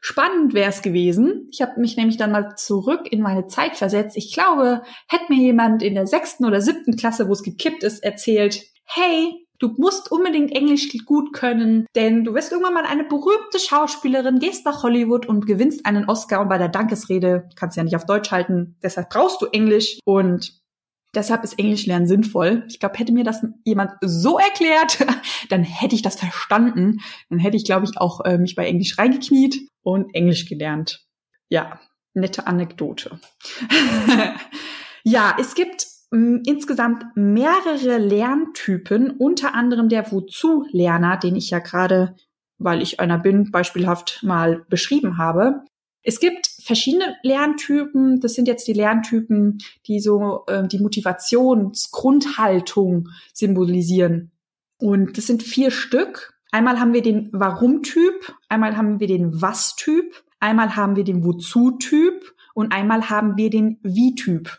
Spannend 0.00 0.54
wäre 0.54 0.70
es 0.70 0.82
gewesen. 0.82 1.48
Ich 1.50 1.60
habe 1.60 1.80
mich 1.80 1.96
nämlich 1.96 2.16
dann 2.16 2.30
mal 2.30 2.54
zurück 2.56 3.10
in 3.10 3.20
meine 3.20 3.46
Zeit 3.48 3.76
versetzt. 3.76 4.16
Ich 4.16 4.32
glaube, 4.32 4.82
hätte 5.08 5.24
mir 5.28 5.40
jemand 5.40 5.82
in 5.82 5.94
der 5.94 6.06
sechsten 6.06 6.44
oder 6.44 6.60
siebten 6.60 6.96
Klasse, 6.96 7.28
wo 7.28 7.32
es 7.32 7.42
gekippt 7.42 7.82
ist, 7.82 8.04
erzählt, 8.04 8.62
hey, 8.84 9.46
du 9.58 9.74
musst 9.76 10.10
unbedingt 10.12 10.52
Englisch 10.52 10.88
gut 11.04 11.32
können, 11.32 11.86
denn 11.94 12.24
du 12.24 12.34
wirst 12.34 12.52
irgendwann 12.52 12.74
mal 12.74 12.86
eine 12.86 13.04
berühmte 13.04 13.58
Schauspielerin, 13.58 14.38
gehst 14.38 14.64
nach 14.64 14.82
Hollywood 14.82 15.26
und 15.26 15.46
gewinnst 15.46 15.84
einen 15.84 16.08
Oscar 16.08 16.40
und 16.40 16.48
bei 16.48 16.58
der 16.58 16.68
Dankesrede 16.68 17.48
kannst 17.56 17.76
du 17.76 17.80
ja 17.80 17.84
nicht 17.84 17.96
auf 17.96 18.06
Deutsch 18.06 18.30
halten. 18.30 18.76
Deshalb 18.82 19.10
brauchst 19.10 19.42
du 19.42 19.46
Englisch 19.46 19.98
und 20.04 20.57
Deshalb 21.14 21.42
ist 21.42 21.58
Englisch 21.58 21.86
lernen 21.86 22.06
sinnvoll. 22.06 22.64
Ich 22.68 22.80
glaube, 22.80 22.98
hätte 22.98 23.12
mir 23.12 23.24
das 23.24 23.44
jemand 23.64 23.92
so 24.02 24.38
erklärt, 24.38 25.06
dann 25.48 25.62
hätte 25.62 25.94
ich 25.94 26.02
das 26.02 26.16
verstanden. 26.16 27.00
Dann 27.30 27.38
hätte 27.38 27.56
ich, 27.56 27.64
glaube 27.64 27.86
ich, 27.86 27.98
auch 27.98 28.24
äh, 28.24 28.38
mich 28.38 28.54
bei 28.54 28.66
Englisch 28.66 28.98
reingekniet 28.98 29.68
und 29.82 30.14
Englisch 30.14 30.46
gelernt. 30.46 31.06
Ja, 31.48 31.80
nette 32.12 32.46
Anekdote. 32.46 33.18
ja, 35.02 35.34
es 35.40 35.54
gibt 35.54 35.86
mh, 36.10 36.42
insgesamt 36.46 37.04
mehrere 37.14 37.96
Lerntypen, 37.96 39.12
unter 39.12 39.54
anderem 39.54 39.88
der 39.88 40.12
Wozu-Lerner, 40.12 41.16
den 41.16 41.36
ich 41.36 41.50
ja 41.50 41.60
gerade, 41.60 42.16
weil 42.58 42.82
ich 42.82 43.00
einer 43.00 43.18
bin, 43.18 43.50
beispielhaft 43.50 44.22
mal 44.22 44.66
beschrieben 44.68 45.16
habe. 45.16 45.64
Es 46.02 46.20
gibt 46.20 46.46
verschiedene 46.68 47.16
Lerntypen. 47.22 48.20
Das 48.20 48.34
sind 48.34 48.46
jetzt 48.46 48.68
die 48.68 48.74
Lerntypen, 48.74 49.58
die 49.86 49.98
so 50.00 50.44
äh, 50.46 50.68
die 50.68 50.78
Motivationsgrundhaltung 50.78 53.08
symbolisieren. 53.32 54.30
Und 54.78 55.16
das 55.16 55.26
sind 55.26 55.42
vier 55.42 55.70
Stück. 55.72 56.34
Einmal 56.52 56.78
haben 56.78 56.92
wir 56.92 57.00
den 57.02 57.30
Warum-Typ, 57.32 58.34
einmal 58.48 58.76
haben 58.76 59.00
wir 59.00 59.06
den 59.06 59.40
Was-Typ, 59.42 60.22
einmal 60.40 60.76
haben 60.76 60.94
wir 60.94 61.04
den 61.04 61.24
Wozu-Typ 61.24 62.34
und 62.54 62.72
einmal 62.72 63.08
haben 63.10 63.38
wir 63.38 63.50
den 63.50 63.78
Wie-Typ. 63.82 64.58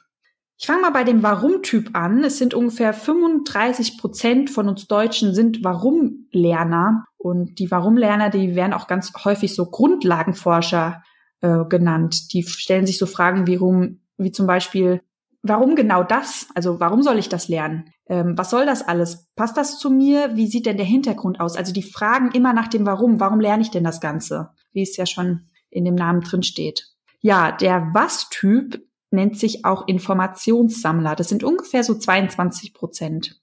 Ich 0.57 0.65
fange 0.65 0.81
mal 0.81 0.91
bei 0.91 1.03
dem 1.03 1.21
Warum-Typ 1.23 1.95
an. 1.95 2.23
Es 2.23 2.37
sind 2.37 2.53
ungefähr 2.53 2.93
35 2.93 3.97
Prozent 3.97 4.49
von 4.49 4.67
uns 4.67 4.87
Deutschen 4.87 5.33
sind 5.33 5.63
Warum-Lerner. 5.63 7.05
Und 7.17 7.59
die 7.59 7.71
Warum-Lerner, 7.71 8.29
die 8.29 8.55
werden 8.55 8.73
auch 8.73 8.87
ganz 8.87 9.13
häufig 9.23 9.55
so 9.55 9.67
Grundlagenforscher 9.67 11.01
äh, 11.41 11.65
genannt. 11.65 12.33
Die 12.33 12.43
stellen 12.43 12.85
sich 12.85 12.97
so 12.97 13.05
Fragen 13.05 13.47
wie, 13.47 13.55
rum, 13.55 13.99
wie 14.17 14.31
zum 14.31 14.47
Beispiel, 14.47 15.01
warum 15.41 15.75
genau 15.75 16.03
das? 16.03 16.47
Also 16.55 16.79
warum 16.79 17.01
soll 17.01 17.17
ich 17.17 17.29
das 17.29 17.47
lernen? 17.47 17.91
Ähm, 18.07 18.37
was 18.37 18.49
soll 18.49 18.65
das 18.65 18.87
alles? 18.87 19.27
Passt 19.35 19.57
das 19.57 19.77
zu 19.79 19.89
mir? 19.89 20.35
Wie 20.35 20.47
sieht 20.47 20.65
denn 20.65 20.77
der 20.77 20.85
Hintergrund 20.85 21.39
aus? 21.39 21.55
Also 21.55 21.73
die 21.73 21.83
fragen 21.83 22.31
immer 22.31 22.53
nach 22.53 22.67
dem 22.67 22.85
Warum. 22.85 23.19
Warum 23.19 23.39
lerne 23.39 23.61
ich 23.61 23.71
denn 23.71 23.83
das 23.83 24.01
Ganze? 24.01 24.49
Wie 24.73 24.81
es 24.81 24.97
ja 24.97 25.05
schon 25.05 25.47
in 25.69 25.85
dem 25.85 25.95
Namen 25.95 26.21
drin 26.21 26.43
steht. 26.43 26.87
Ja, 27.21 27.51
der 27.51 27.89
Was-Typ 27.93 28.81
nennt 29.11 29.37
sich 29.37 29.65
auch 29.65 29.87
Informationssammler. 29.87 31.15
Das 31.15 31.29
sind 31.29 31.43
ungefähr 31.43 31.83
so 31.83 31.95
22 31.95 32.73
Prozent. 32.73 33.39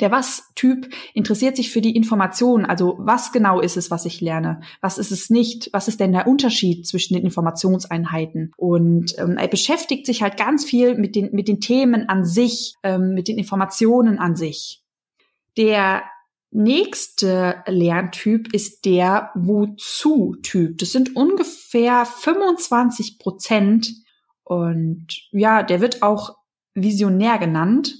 Der 0.00 0.10
Was-Typ 0.10 0.88
interessiert 1.14 1.56
sich 1.56 1.70
für 1.70 1.80
die 1.80 1.94
Informationen, 1.94 2.64
also 2.64 2.96
was 2.98 3.30
genau 3.30 3.60
ist 3.60 3.76
es, 3.76 3.90
was 3.90 4.04
ich 4.04 4.20
lerne, 4.20 4.60
was 4.80 4.98
ist 4.98 5.12
es 5.12 5.30
nicht, 5.30 5.70
was 5.72 5.86
ist 5.86 6.00
denn 6.00 6.12
der 6.12 6.26
Unterschied 6.26 6.86
zwischen 6.86 7.14
den 7.14 7.24
Informationseinheiten. 7.24 8.52
Und 8.56 9.14
ähm, 9.18 9.36
er 9.36 9.48
beschäftigt 9.48 10.06
sich 10.06 10.22
halt 10.22 10.36
ganz 10.36 10.64
viel 10.64 10.96
mit 10.96 11.14
den, 11.14 11.30
mit 11.32 11.46
den 11.46 11.60
Themen 11.60 12.08
an 12.08 12.24
sich, 12.24 12.74
ähm, 12.82 13.14
mit 13.14 13.28
den 13.28 13.38
Informationen 13.38 14.18
an 14.18 14.34
sich. 14.34 14.82
Der 15.56 16.02
nächste 16.52 17.62
Lerntyp 17.66 18.52
ist 18.54 18.84
der 18.84 19.30
Wozu-Typ. 19.34 20.78
Das 20.78 20.92
sind 20.92 21.16
ungefähr 21.16 22.04
25 22.04 23.18
Prozent. 23.18 23.92
Und 24.44 25.06
ja, 25.32 25.62
der 25.62 25.80
wird 25.80 26.02
auch 26.02 26.36
visionär 26.74 27.38
genannt. 27.38 27.94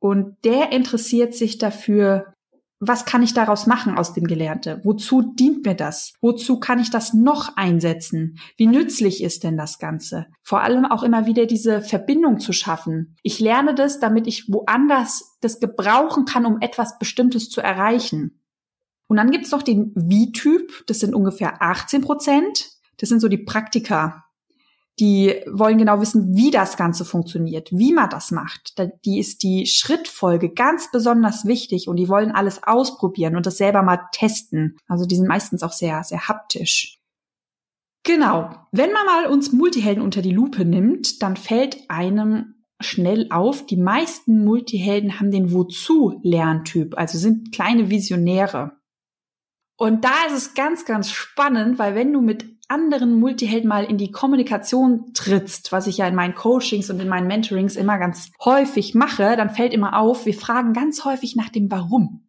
Und 0.00 0.36
der 0.44 0.72
interessiert 0.72 1.34
sich 1.34 1.58
dafür, 1.58 2.34
was 2.80 3.04
kann 3.04 3.24
ich 3.24 3.34
daraus 3.34 3.66
machen 3.66 3.98
aus 3.98 4.14
dem 4.14 4.26
Gelernte? 4.28 4.80
Wozu 4.84 5.22
dient 5.34 5.66
mir 5.66 5.74
das? 5.74 6.12
Wozu 6.20 6.60
kann 6.60 6.78
ich 6.78 6.90
das 6.90 7.12
noch 7.12 7.56
einsetzen? 7.56 8.38
Wie 8.56 8.68
nützlich 8.68 9.22
ist 9.22 9.42
denn 9.42 9.56
das 9.56 9.78
Ganze? 9.78 10.26
Vor 10.44 10.62
allem 10.62 10.84
auch 10.84 11.02
immer 11.02 11.26
wieder 11.26 11.46
diese 11.46 11.80
Verbindung 11.80 12.38
zu 12.38 12.52
schaffen. 12.52 13.16
Ich 13.22 13.40
lerne 13.40 13.74
das, 13.74 13.98
damit 13.98 14.28
ich 14.28 14.52
woanders 14.52 15.36
das 15.40 15.58
gebrauchen 15.58 16.24
kann, 16.24 16.46
um 16.46 16.60
etwas 16.60 16.98
Bestimmtes 16.98 17.50
zu 17.50 17.60
erreichen. 17.60 18.40
Und 19.08 19.16
dann 19.16 19.32
gibt's 19.32 19.50
noch 19.50 19.62
den 19.62 19.92
Wie-Typ, 19.96 20.86
das 20.86 21.00
sind 21.00 21.14
ungefähr 21.14 21.60
18 21.60 22.02
Prozent. 22.02 22.70
Das 22.98 23.08
sind 23.08 23.20
so 23.20 23.28
die 23.28 23.38
Praktika. 23.38 24.24
Die 25.00 25.42
wollen 25.46 25.78
genau 25.78 26.00
wissen, 26.00 26.34
wie 26.34 26.50
das 26.50 26.76
Ganze 26.76 27.04
funktioniert, 27.04 27.70
wie 27.70 27.92
man 27.92 28.10
das 28.10 28.30
macht. 28.30 28.74
Die 29.04 29.18
ist 29.18 29.42
die 29.42 29.66
Schrittfolge 29.66 30.50
ganz 30.50 30.90
besonders 30.90 31.44
wichtig 31.44 31.88
und 31.88 31.96
die 31.96 32.08
wollen 32.08 32.32
alles 32.32 32.62
ausprobieren 32.64 33.36
und 33.36 33.46
das 33.46 33.58
selber 33.58 33.82
mal 33.82 34.00
testen. 34.12 34.76
Also 34.88 35.06
die 35.06 35.16
sind 35.16 35.28
meistens 35.28 35.62
auch 35.62 35.72
sehr, 35.72 36.02
sehr 36.02 36.28
haptisch. 36.28 36.98
Genau. 38.04 38.50
Wenn 38.72 38.92
man 38.92 39.06
mal 39.06 39.26
uns 39.26 39.52
Multihelden 39.52 40.02
unter 40.02 40.22
die 40.22 40.32
Lupe 40.32 40.64
nimmt, 40.64 41.22
dann 41.22 41.36
fällt 41.36 41.78
einem 41.88 42.54
schnell 42.80 43.26
auf, 43.30 43.66
die 43.66 43.76
meisten 43.76 44.44
Multihelden 44.44 45.18
haben 45.18 45.30
den 45.30 45.52
Wozu-Lerntyp, 45.52 46.96
also 46.96 47.18
sind 47.18 47.52
kleine 47.52 47.90
Visionäre. 47.90 48.72
Und 49.76 50.04
da 50.04 50.26
ist 50.26 50.36
es 50.36 50.54
ganz, 50.54 50.84
ganz 50.84 51.10
spannend, 51.10 51.78
weil 51.78 51.94
wenn 51.94 52.12
du 52.12 52.20
mit 52.20 52.57
anderen 52.68 53.18
Multihelden 53.18 53.68
mal 53.68 53.84
in 53.84 53.98
die 53.98 54.10
Kommunikation 54.10 55.12
trittst, 55.14 55.72
was 55.72 55.86
ich 55.86 55.98
ja 55.98 56.06
in 56.06 56.14
meinen 56.14 56.34
Coachings 56.34 56.90
und 56.90 57.00
in 57.00 57.08
meinen 57.08 57.26
Mentorings 57.26 57.76
immer 57.76 57.98
ganz 57.98 58.30
häufig 58.44 58.94
mache, 58.94 59.36
dann 59.36 59.50
fällt 59.50 59.72
immer 59.72 59.98
auf, 59.98 60.26
wir 60.26 60.34
fragen 60.34 60.74
ganz 60.74 61.04
häufig 61.04 61.34
nach 61.34 61.48
dem 61.48 61.70
Warum. 61.70 62.28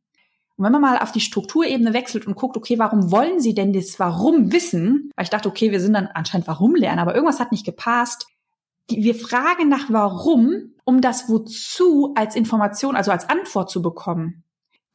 Und 0.56 0.66
wenn 0.66 0.72
man 0.72 0.82
mal 0.82 0.98
auf 0.98 1.12
die 1.12 1.22
Strukturebene 1.22 1.94
wechselt 1.94 2.28
und 2.28 2.36
guckt, 2.36 2.58
okay, 2.58 2.80
warum 2.80 3.12
wollen 3.12 3.40
Sie 3.40 3.54
denn 3.54 3.74
das 3.74 4.00
Warum 4.00 4.52
wissen? 4.52 5.12
Weil 5.16 5.24
ich 5.24 5.30
dachte, 5.30 5.50
okay, 5.50 5.72
wir 5.72 5.80
sind 5.80 5.94
dann 5.94 6.08
anscheinend 6.08 6.48
Warum 6.48 6.76
lernen, 6.76 7.00
aber 7.00 7.16
irgendwas 7.16 7.40
hat 7.40 7.52
nicht 7.52 7.66
gepasst. 7.66 8.28
Wir 8.90 9.16
fragen 9.16 9.70
nach 9.70 9.86
Warum, 9.90 10.74
um 10.84 11.00
das 11.00 11.30
Wozu 11.30 12.14
als 12.16 12.36
Information, 12.36 12.96
also 12.96 13.12
als 13.12 13.30
Antwort 13.30 13.70
zu 13.70 13.82
bekommen. 13.82 14.44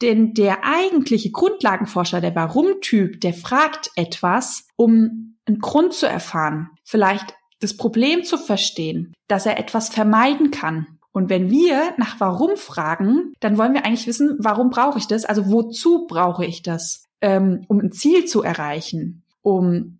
Denn 0.01 0.33
der 0.33 0.63
eigentliche 0.63 1.31
Grundlagenforscher, 1.31 2.19
der 2.19 2.35
Warum-Typ, 2.35 3.21
der 3.21 3.33
fragt 3.33 3.91
etwas, 3.95 4.67
um 4.75 5.34
einen 5.45 5.59
Grund 5.59 5.93
zu 5.93 6.07
erfahren, 6.07 6.69
vielleicht 6.83 7.35
das 7.59 7.77
Problem 7.77 8.23
zu 8.23 8.37
verstehen, 8.37 9.13
dass 9.27 9.45
er 9.45 9.57
etwas 9.59 9.89
vermeiden 9.89 10.51
kann. 10.51 10.87
Und 11.11 11.29
wenn 11.29 11.49
wir 11.49 11.93
nach 11.97 12.19
warum 12.19 12.57
fragen, 12.57 13.33
dann 13.39 13.57
wollen 13.57 13.73
wir 13.73 13.85
eigentlich 13.85 14.07
wissen, 14.07 14.35
warum 14.39 14.69
brauche 14.69 14.99
ich 14.99 15.07
das? 15.07 15.23
Also 15.23 15.49
wozu 15.49 16.07
brauche 16.07 16.45
ich 16.45 16.61
das? 16.61 17.05
Ähm, 17.21 17.63
um 17.69 17.79
ein 17.79 17.91
Ziel 17.93 18.25
zu 18.25 18.43
erreichen, 18.43 19.23
um 19.41 19.99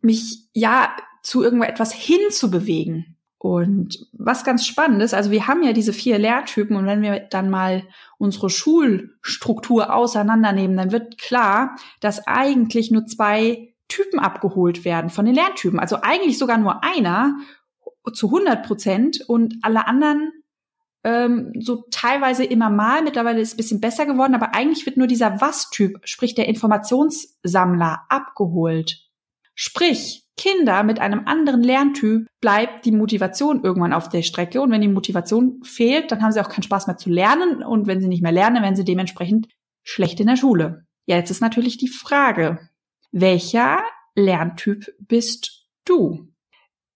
mich 0.00 0.48
ja 0.52 0.90
zu 1.22 1.42
irgendetwas 1.42 1.92
hinzubewegen. 1.92 3.16
Und 3.38 4.08
was 4.12 4.44
ganz 4.44 4.66
spannend 4.66 5.02
ist, 5.02 5.14
also 5.14 5.30
wir 5.30 5.46
haben 5.46 5.62
ja 5.62 5.72
diese 5.72 5.92
vier 5.92 6.18
Lehrtypen 6.18 6.76
und 6.76 6.86
wenn 6.86 7.02
wir 7.02 7.20
dann 7.20 7.48
mal 7.48 7.84
unsere 8.18 8.50
Schulstruktur 8.50 9.94
auseinandernehmen, 9.94 10.76
dann 10.76 10.90
wird 10.90 11.18
klar, 11.18 11.76
dass 12.00 12.26
eigentlich 12.26 12.90
nur 12.90 13.06
zwei 13.06 13.72
Typen 13.88 14.18
abgeholt 14.18 14.84
werden 14.84 15.10
von 15.10 15.24
den 15.24 15.34
Lerntypen. 15.34 15.78
Also 15.78 15.98
eigentlich 16.02 16.38
sogar 16.38 16.58
nur 16.58 16.82
einer 16.84 17.36
zu 18.12 18.26
100 18.26 18.66
Prozent 18.66 19.20
und 19.26 19.54
alle 19.62 19.86
anderen 19.86 20.32
ähm, 21.04 21.52
so 21.60 21.84
teilweise 21.90 22.44
immer 22.44 22.68
mal. 22.68 23.02
Mittlerweile 23.02 23.40
ist 23.40 23.48
es 23.48 23.54
ein 23.54 23.58
bisschen 23.58 23.80
besser 23.80 24.06
geworden, 24.06 24.34
aber 24.34 24.54
eigentlich 24.54 24.86
wird 24.86 24.96
nur 24.96 25.06
dieser 25.06 25.40
Was-Typ, 25.40 26.00
sprich 26.04 26.34
der 26.34 26.48
Informationssammler, 26.48 28.02
abgeholt. 28.08 29.06
Sprich, 29.54 30.26
Kinder 30.36 30.82
mit 30.82 30.98
einem 30.98 31.22
anderen 31.26 31.62
Lerntyp 31.62 32.26
bleibt 32.40 32.84
die 32.84 32.92
Motivation 32.92 33.64
irgendwann 33.64 33.94
auf 33.94 34.08
der 34.08 34.22
Strecke 34.22 34.60
und 34.60 34.70
wenn 34.70 34.82
die 34.82 34.88
Motivation 34.88 35.60
fehlt, 35.62 36.10
dann 36.10 36.22
haben 36.22 36.32
sie 36.32 36.40
auch 36.40 36.50
keinen 36.50 36.64
Spaß 36.64 36.88
mehr 36.88 36.98
zu 36.98 37.08
lernen 37.08 37.62
und 37.62 37.86
wenn 37.86 38.00
sie 38.00 38.08
nicht 38.08 38.22
mehr 38.22 38.32
lernen, 38.32 38.62
werden 38.62 38.76
sie 38.76 38.84
dementsprechend 38.84 39.48
schlecht 39.82 40.20
in 40.20 40.26
der 40.26 40.36
Schule. 40.36 40.86
Ja, 41.06 41.16
jetzt 41.16 41.30
ist 41.30 41.40
natürlich 41.40 41.78
die 41.78 41.88
Frage, 41.88 42.68
welcher 43.18 43.82
Lerntyp 44.14 44.94
bist 44.98 45.66
du? 45.86 46.28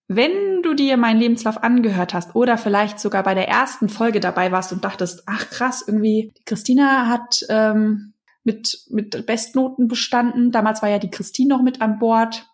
Wenn 0.06 0.62
du 0.62 0.74
dir 0.74 0.96
meinen 0.96 1.20
Lebenslauf 1.20 1.62
angehört 1.62 2.12
hast 2.12 2.34
oder 2.34 2.58
vielleicht 2.58 3.00
sogar 3.00 3.22
bei 3.22 3.34
der 3.34 3.48
ersten 3.48 3.88
Folge 3.88 4.20
dabei 4.20 4.52
warst 4.52 4.72
und 4.72 4.84
dachtest, 4.84 5.22
ach 5.26 5.48
krass, 5.48 5.84
irgendwie, 5.86 6.32
die 6.36 6.44
Christina 6.44 7.06
hat 7.06 7.46
ähm, 7.48 8.14
mit, 8.44 8.84
mit 8.90 9.24
Bestnoten 9.24 9.88
bestanden. 9.88 10.50
Damals 10.50 10.82
war 10.82 10.90
ja 10.90 10.98
die 10.98 11.10
Christine 11.10 11.48
noch 11.48 11.62
mit 11.62 11.80
an 11.80 11.98
Bord. 11.98 12.48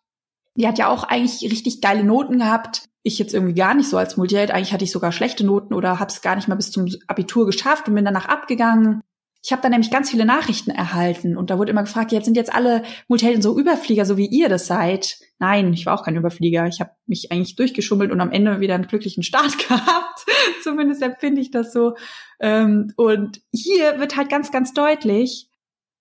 Die 0.56 0.68
hat 0.68 0.78
ja 0.78 0.88
auch 0.88 1.02
eigentlich 1.04 1.50
richtig 1.50 1.80
geile 1.80 2.04
Noten 2.04 2.38
gehabt. 2.38 2.85
Ich 3.02 3.18
jetzt 3.18 3.35
irgendwie 3.35 3.54
gar 3.54 3.75
nicht 3.75 3.88
so 3.88 3.96
als 3.96 4.16
Multiheld. 4.16 4.50
Eigentlich 4.50 4.73
hatte 4.73 4.85
ich 4.85 4.92
sogar 4.92 5.11
schlechte 5.11 5.44
Noten 5.44 5.75
oder 5.75 5.99
habe 5.99 6.11
es 6.11 6.23
gar 6.23 6.37
nicht 6.37 6.46
mal 6.46 6.54
bis 6.56 6.70
zum 6.70 6.87
Abitur 7.08 7.46
geschafft 7.46 7.88
und 7.88 7.94
bin 7.94 8.04
danach 8.04 8.28
abgegangen. 8.28 9.00
Ich 9.47 9.53
habe 9.53 9.62
da 9.62 9.69
nämlich 9.69 9.93
ganz 9.93 10.11
viele 10.11 10.25
Nachrichten 10.25 10.73
erhalten 10.73 11.37
und 11.37 11.50
da 11.50 11.59
wurde 11.59 11.71
immer 11.71 11.85
gefragt, 11.85 12.11
jetzt 12.11 12.25
sind 12.25 12.37
jetzt 12.37 12.53
alle 12.53 12.83
Multihelden 13.07 13.43
so 13.43 13.57
Überflieger, 13.57 14.05
so 14.05 14.17
wie 14.17 14.26
ihr 14.26 14.49
das 14.49 14.67
seid. 14.67 15.21
Nein, 15.38 15.73
ich 15.73 15.87
war 15.87 15.95
auch 15.95 16.05
kein 16.05 16.17
Überflieger. 16.17 16.67
Ich 16.67 16.81
habe 16.81 16.91
mich 17.07 17.31
eigentlich 17.31 17.55
durchgeschummelt 17.55 18.11
und 18.11 18.21
am 18.21 18.33
Ende 18.33 18.59
wieder 18.59 18.75
einen 18.75 18.88
glücklichen 18.88 19.23
Start 19.23 19.57
gehabt. 19.69 20.26
Zumindest 20.65 21.00
empfinde 21.00 21.41
ich 21.41 21.53
das 21.53 21.73
so. 21.73 21.95
Ähm, 22.41 22.93
und 22.97 23.41
hier 23.53 24.00
wird 24.00 24.17
halt 24.17 24.31
ganz, 24.31 24.50
ganz 24.50 24.75
deutlich, 24.75 25.49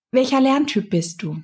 welcher 0.09 0.41
Lerntyp 0.41 0.89
bist 0.89 1.21
du? 1.21 1.43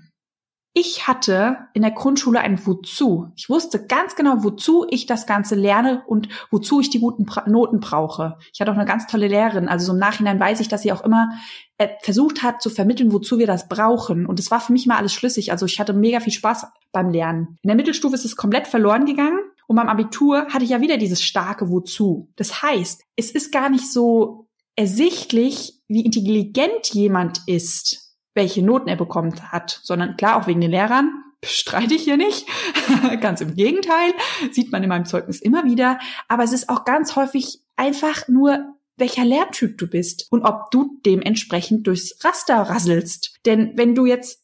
Ich 0.74 1.06
hatte 1.06 1.58
in 1.74 1.82
der 1.82 1.92
Grundschule 1.92 2.40
ein 2.40 2.66
Wozu. 2.66 3.30
Ich 3.36 3.50
wusste 3.50 3.86
ganz 3.88 4.16
genau, 4.16 4.44
wozu 4.44 4.86
ich 4.90 5.06
das 5.06 5.28
Ganze 5.28 5.56
lerne 5.56 6.04
und 6.08 6.30
wozu 6.50 6.80
ich 6.80 6.90
die 6.90 7.02
guten 7.02 7.26
Noten 7.52 7.82
brauche. 7.82 8.38
Ich 8.54 8.62
hatte 8.62 8.72
auch 8.72 8.78
eine 8.78 8.86
ganz 8.86 9.06
tolle 9.06 9.28
Lehrerin. 9.28 9.68
Also 9.68 9.88
so 9.88 9.92
im 9.92 10.00
Nachhinein 10.00 10.40
weiß 10.40 10.62
ich, 10.62 10.70
dass 10.70 10.84
sie 10.84 10.94
auch 10.94 11.04
immer 11.04 11.30
äh, 11.78 11.90
versucht 12.02 12.42
hat 12.42 12.62
zu 12.62 12.70
vermitteln, 12.70 13.12
wozu 13.12 13.38
wir 13.38 13.48
das 13.48 13.68
brauchen. 13.68 14.26
Und 14.26 14.40
es 14.40 14.50
war 14.50 14.62
für 14.62 14.72
mich 14.72 14.88
mal 14.88 14.96
alles 14.96 15.12
schlüssig. 15.12 15.52
Also 15.52 15.66
ich 15.66 15.78
hatte 15.78 15.92
mega 15.92 16.22
viel 16.22 16.32
Spaß 16.32 16.68
beim 16.94 17.10
Lernen. 17.10 17.58
In 17.64 17.68
der 17.68 17.76
Mittelstufe 17.76 18.16
ist 18.16 18.24
es 18.24 18.38
komplett 18.38 18.68
verloren 18.68 19.06
gegangen. 19.06 19.40
Und 19.68 19.76
beim 19.76 19.90
Abitur 19.90 20.48
hatte 20.54 20.64
ich 20.64 20.70
ja 20.70 20.80
wieder 20.80 20.98
dieses 20.98 21.22
starke 21.22 21.70
Wozu. 21.70 22.30
Das 22.38 22.62
heißt, 22.62 23.04
es 23.18 23.32
ist 23.32 23.52
gar 23.52 23.70
nicht 23.70 23.92
so 23.92 24.48
ersichtlich, 24.78 25.82
wie 25.90 26.06
intelligent 26.06 26.94
jemand 26.94 27.42
ist 27.46 28.11
welche 28.34 28.64
Noten 28.64 28.90
er 28.90 28.96
bekommt 28.96 29.52
hat, 29.52 29.80
sondern 29.84 30.18
klar 30.18 30.38
auch 30.38 30.48
wegen 30.48 30.62
den 30.62 30.72
Lehrern, 30.72 31.12
bestreite 31.42 31.96
ich 31.96 32.04
hier 32.04 32.18
nicht. 32.18 32.48
ganz 33.22 33.42
im 33.42 33.56
Gegenteil, 33.56 34.14
sieht 34.52 34.72
man 34.72 34.84
in 34.84 34.90
meinem 34.90 35.06
Zeugnis 35.06 35.42
immer 35.42 35.66
wieder. 35.66 36.00
Aber 36.28 36.44
es 36.44 36.54
ist 36.54 36.70
auch 36.70 36.86
ganz 36.86 37.16
häufig 37.16 37.62
einfach 37.76 38.28
nur, 38.28 38.76
welcher 38.98 39.26
Lerntyp 39.26 39.78
du 39.78 39.88
bist 39.88 40.28
und 40.30 40.44
ob 40.44 40.70
du 40.70 41.00
dementsprechend 41.06 41.88
durchs 41.88 42.24
Raster 42.24 42.58
rasselst. 42.58 43.40
Denn 43.46 43.74
wenn 43.76 43.96
du 43.96 44.06
jetzt 44.06 44.44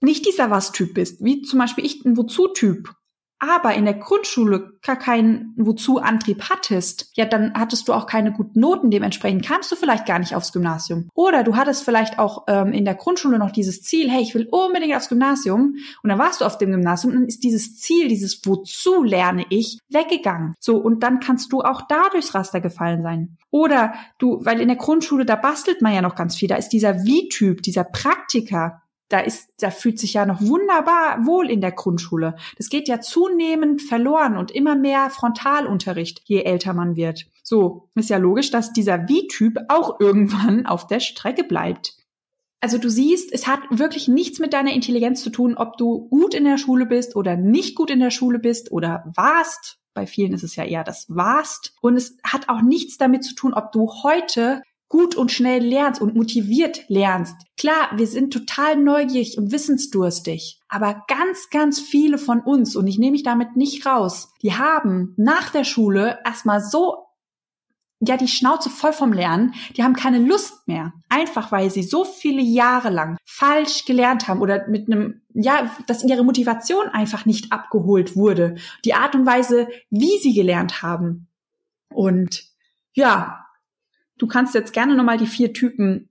nicht 0.00 0.26
dieser 0.26 0.50
Was-Typ 0.50 0.92
bist, 0.92 1.24
wie 1.24 1.42
zum 1.42 1.58
Beispiel 1.58 1.86
ich 1.86 2.04
ein 2.04 2.16
Wozu-Typ 2.16 2.94
aber 3.38 3.74
in 3.74 3.84
der 3.84 3.94
Grundschule 3.94 4.78
gar 4.82 4.96
keinen 4.96 5.52
Wozu-Antrieb 5.56 6.48
hattest, 6.48 7.10
ja, 7.14 7.24
dann 7.24 7.52
hattest 7.54 7.88
du 7.88 7.92
auch 7.92 8.06
keine 8.06 8.32
guten 8.32 8.60
Noten. 8.60 8.90
Dementsprechend 8.90 9.44
kamst 9.44 9.70
du 9.70 9.76
vielleicht 9.76 10.06
gar 10.06 10.18
nicht 10.18 10.34
aufs 10.34 10.52
Gymnasium. 10.52 11.08
Oder 11.14 11.42
du 11.42 11.56
hattest 11.56 11.84
vielleicht 11.84 12.18
auch 12.18 12.44
ähm, 12.48 12.72
in 12.72 12.84
der 12.84 12.94
Grundschule 12.94 13.38
noch 13.38 13.50
dieses 13.50 13.82
Ziel, 13.82 14.10
hey, 14.10 14.22
ich 14.22 14.34
will 14.34 14.48
unbedingt 14.50 14.96
aufs 14.96 15.08
Gymnasium. 15.08 15.76
Und 16.02 16.10
dann 16.10 16.18
warst 16.18 16.40
du 16.40 16.44
auf 16.44 16.58
dem 16.58 16.70
Gymnasium 16.70 17.12
und 17.12 17.18
dann 17.20 17.28
ist 17.28 17.44
dieses 17.44 17.78
Ziel, 17.78 18.08
dieses 18.08 18.40
Wozu 18.44 19.02
lerne 19.02 19.44
ich, 19.50 19.78
weggegangen. 19.88 20.54
So, 20.60 20.76
und 20.76 21.02
dann 21.02 21.20
kannst 21.20 21.52
du 21.52 21.60
auch 21.60 21.82
da 21.88 22.08
durchs 22.10 22.34
Raster 22.34 22.60
gefallen 22.60 23.02
sein. 23.02 23.36
Oder 23.50 23.94
du, 24.18 24.44
weil 24.44 24.60
in 24.60 24.68
der 24.68 24.76
Grundschule, 24.76 25.24
da 25.24 25.36
bastelt 25.36 25.82
man 25.82 25.94
ja 25.94 26.02
noch 26.02 26.14
ganz 26.14 26.36
viel. 26.36 26.48
Da 26.48 26.56
ist 26.56 26.70
dieser 26.70 27.04
Wie-Typ, 27.04 27.62
dieser 27.62 27.84
Praktiker, 27.84 28.82
da 29.08 29.20
ist, 29.20 29.52
da 29.58 29.70
fühlt 29.70 29.98
sich 29.98 30.14
ja 30.14 30.26
noch 30.26 30.40
wunderbar 30.40 31.26
wohl 31.26 31.50
in 31.50 31.60
der 31.60 31.72
Grundschule. 31.72 32.36
Das 32.56 32.68
geht 32.68 32.88
ja 32.88 33.00
zunehmend 33.00 33.82
verloren 33.82 34.36
und 34.36 34.50
immer 34.50 34.74
mehr 34.74 35.10
Frontalunterricht, 35.10 36.22
je 36.24 36.42
älter 36.42 36.72
man 36.72 36.96
wird. 36.96 37.26
So, 37.42 37.90
ist 37.94 38.10
ja 38.10 38.16
logisch, 38.16 38.50
dass 38.50 38.72
dieser 38.72 39.08
Wie-Typ 39.08 39.58
auch 39.68 40.00
irgendwann 40.00 40.66
auf 40.66 40.86
der 40.86 41.00
Strecke 41.00 41.44
bleibt. 41.44 41.96
Also 42.60 42.78
du 42.78 42.88
siehst, 42.88 43.30
es 43.30 43.46
hat 43.46 43.60
wirklich 43.68 44.08
nichts 44.08 44.38
mit 44.38 44.54
deiner 44.54 44.72
Intelligenz 44.72 45.22
zu 45.22 45.28
tun, 45.28 45.54
ob 45.54 45.76
du 45.76 46.08
gut 46.08 46.32
in 46.32 46.44
der 46.44 46.56
Schule 46.56 46.86
bist 46.86 47.14
oder 47.14 47.36
nicht 47.36 47.74
gut 47.74 47.90
in 47.90 48.00
der 48.00 48.10
Schule 48.10 48.38
bist 48.38 48.72
oder 48.72 49.04
warst. 49.14 49.80
Bei 49.92 50.06
vielen 50.06 50.32
ist 50.32 50.44
es 50.44 50.56
ja 50.56 50.64
eher 50.64 50.82
das 50.82 51.04
warst. 51.08 51.74
Und 51.82 51.96
es 51.96 52.16
hat 52.24 52.48
auch 52.48 52.62
nichts 52.62 52.96
damit 52.96 53.22
zu 53.22 53.34
tun, 53.34 53.52
ob 53.52 53.70
du 53.70 53.92
heute 54.02 54.62
gut 54.94 55.16
und 55.16 55.32
schnell 55.32 55.60
lernst 55.60 56.00
und 56.00 56.14
motiviert 56.14 56.88
lernst. 56.88 57.34
Klar, 57.56 57.90
wir 57.96 58.06
sind 58.06 58.32
total 58.32 58.76
neugierig 58.76 59.36
und 59.36 59.50
wissensdurstig. 59.50 60.60
Aber 60.68 61.02
ganz, 61.08 61.50
ganz 61.50 61.80
viele 61.80 62.16
von 62.16 62.38
uns, 62.38 62.76
und 62.76 62.86
ich 62.86 62.96
nehme 62.96 63.10
mich 63.10 63.24
damit 63.24 63.56
nicht 63.56 63.86
raus, 63.86 64.32
die 64.40 64.54
haben 64.54 65.12
nach 65.16 65.50
der 65.50 65.64
Schule 65.64 66.20
erstmal 66.24 66.60
so 66.60 67.08
ja 68.06 68.16
die 68.16 68.28
Schnauze 68.28 68.70
voll 68.70 68.92
vom 68.92 69.12
Lernen, 69.12 69.54
die 69.76 69.82
haben 69.82 69.96
keine 69.96 70.20
Lust 70.20 70.68
mehr, 70.68 70.92
einfach 71.08 71.50
weil 71.50 71.70
sie 71.70 71.82
so 71.82 72.04
viele 72.04 72.42
Jahre 72.42 72.90
lang 72.90 73.16
falsch 73.24 73.86
gelernt 73.86 74.28
haben 74.28 74.40
oder 74.42 74.68
mit 74.68 74.86
einem 74.86 75.22
ja, 75.34 75.74
dass 75.88 76.04
ihre 76.04 76.22
Motivation 76.22 76.86
einfach 76.90 77.24
nicht 77.24 77.50
abgeholt 77.50 78.14
wurde, 78.14 78.54
die 78.84 78.94
Art 78.94 79.16
und 79.16 79.26
Weise, 79.26 79.66
wie 79.90 80.18
sie 80.18 80.34
gelernt 80.34 80.82
haben. 80.82 81.26
Und 81.92 82.44
ja, 82.92 83.43
Du 84.18 84.26
kannst 84.26 84.54
jetzt 84.54 84.72
gerne 84.72 84.94
nochmal 84.94 85.18
die 85.18 85.26
vier 85.26 85.52
Typen 85.52 86.10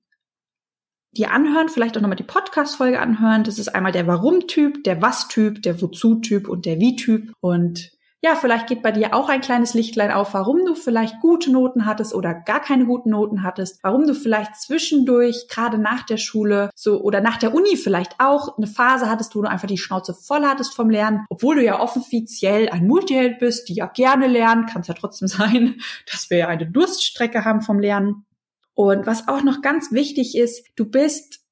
dir 1.11 1.31
anhören, 1.31 1.69
vielleicht 1.69 1.95
auch 1.95 2.01
nochmal 2.01 2.17
die 2.17 2.23
Podcast-Folge 2.23 2.99
anhören. 2.99 3.43
Das 3.43 3.59
ist 3.59 3.69
einmal 3.69 3.91
der 3.91 4.07
Warum-Typ, 4.07 4.83
der 4.83 5.01
Was-Typ, 5.01 5.61
der 5.61 5.81
Wozu-Typ 5.81 6.47
und 6.47 6.65
der 6.65 6.79
Wie-Typ. 6.79 7.33
Und 7.39 7.91
ja, 8.23 8.35
vielleicht 8.35 8.67
geht 8.67 8.81
bei 8.81 8.93
dir 8.93 9.13
auch 9.13 9.27
ein 9.27 9.41
kleines 9.41 9.73
Lichtlein 9.73 10.09
auf, 10.09 10.33
warum 10.33 10.63
du 10.65 10.75
vielleicht 10.75 11.19
gute 11.19 11.51
Noten 11.51 11.85
hattest 11.85 12.15
oder 12.15 12.33
gar 12.33 12.61
keine 12.61 12.85
guten 12.85 13.09
Noten 13.09 13.43
hattest, 13.43 13.83
warum 13.83 14.07
du 14.07 14.15
vielleicht 14.15 14.55
zwischendurch, 14.55 15.49
gerade 15.49 15.77
nach 15.77 16.03
der 16.03 16.15
Schule, 16.15 16.69
so 16.73 17.01
oder 17.01 17.19
nach 17.19 17.35
der 17.35 17.53
Uni 17.53 17.75
vielleicht 17.75 18.21
auch 18.21 18.57
eine 18.57 18.67
Phase 18.67 19.09
hattest, 19.09 19.35
wo 19.35 19.41
du 19.41 19.49
einfach 19.49 19.67
die 19.67 19.77
Schnauze 19.77 20.13
voll 20.13 20.45
hattest 20.45 20.73
vom 20.73 20.89
Lernen, 20.89 21.25
obwohl 21.29 21.55
du 21.55 21.63
ja 21.65 21.81
offiziell 21.81 22.69
ein 22.69 22.87
Multiheld 22.87 23.39
bist, 23.39 23.67
die 23.67 23.75
ja 23.75 23.87
gerne 23.87 24.27
lernen, 24.27 24.67
kann 24.67 24.83
es 24.83 24.87
ja 24.87 24.93
trotzdem 24.93 25.27
sein, 25.27 25.75
dass 26.09 26.29
wir 26.29 26.37
ja 26.37 26.47
eine 26.47 26.65
Durststrecke 26.65 27.43
haben 27.43 27.61
vom 27.61 27.79
Lernen. 27.79 28.25
Und 28.73 29.05
was 29.05 29.27
auch 29.27 29.43
noch 29.43 29.61
ganz 29.61 29.91
wichtig 29.91 30.37
ist, 30.37 30.65
du 30.77 30.85
bist 30.85 31.42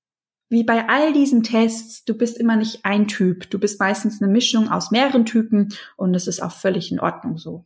wie 0.52 0.66
bei 0.66 0.90
all 0.90 1.14
diesen 1.14 1.44
Tests, 1.44 2.04
du 2.04 2.14
bist 2.14 2.38
immer 2.38 2.58
nicht 2.58 2.84
ein 2.84 3.08
Typ. 3.08 3.50
Du 3.50 3.58
bist 3.58 3.80
meistens 3.80 4.22
eine 4.22 4.30
Mischung 4.30 4.70
aus 4.70 4.92
mehreren 4.92 5.26
Typen 5.26 5.74
und 5.96 6.14
es 6.14 6.28
ist 6.28 6.44
auch 6.44 6.52
völlig 6.52 6.92
in 6.92 7.00
Ordnung 7.00 7.38
so. 7.38 7.64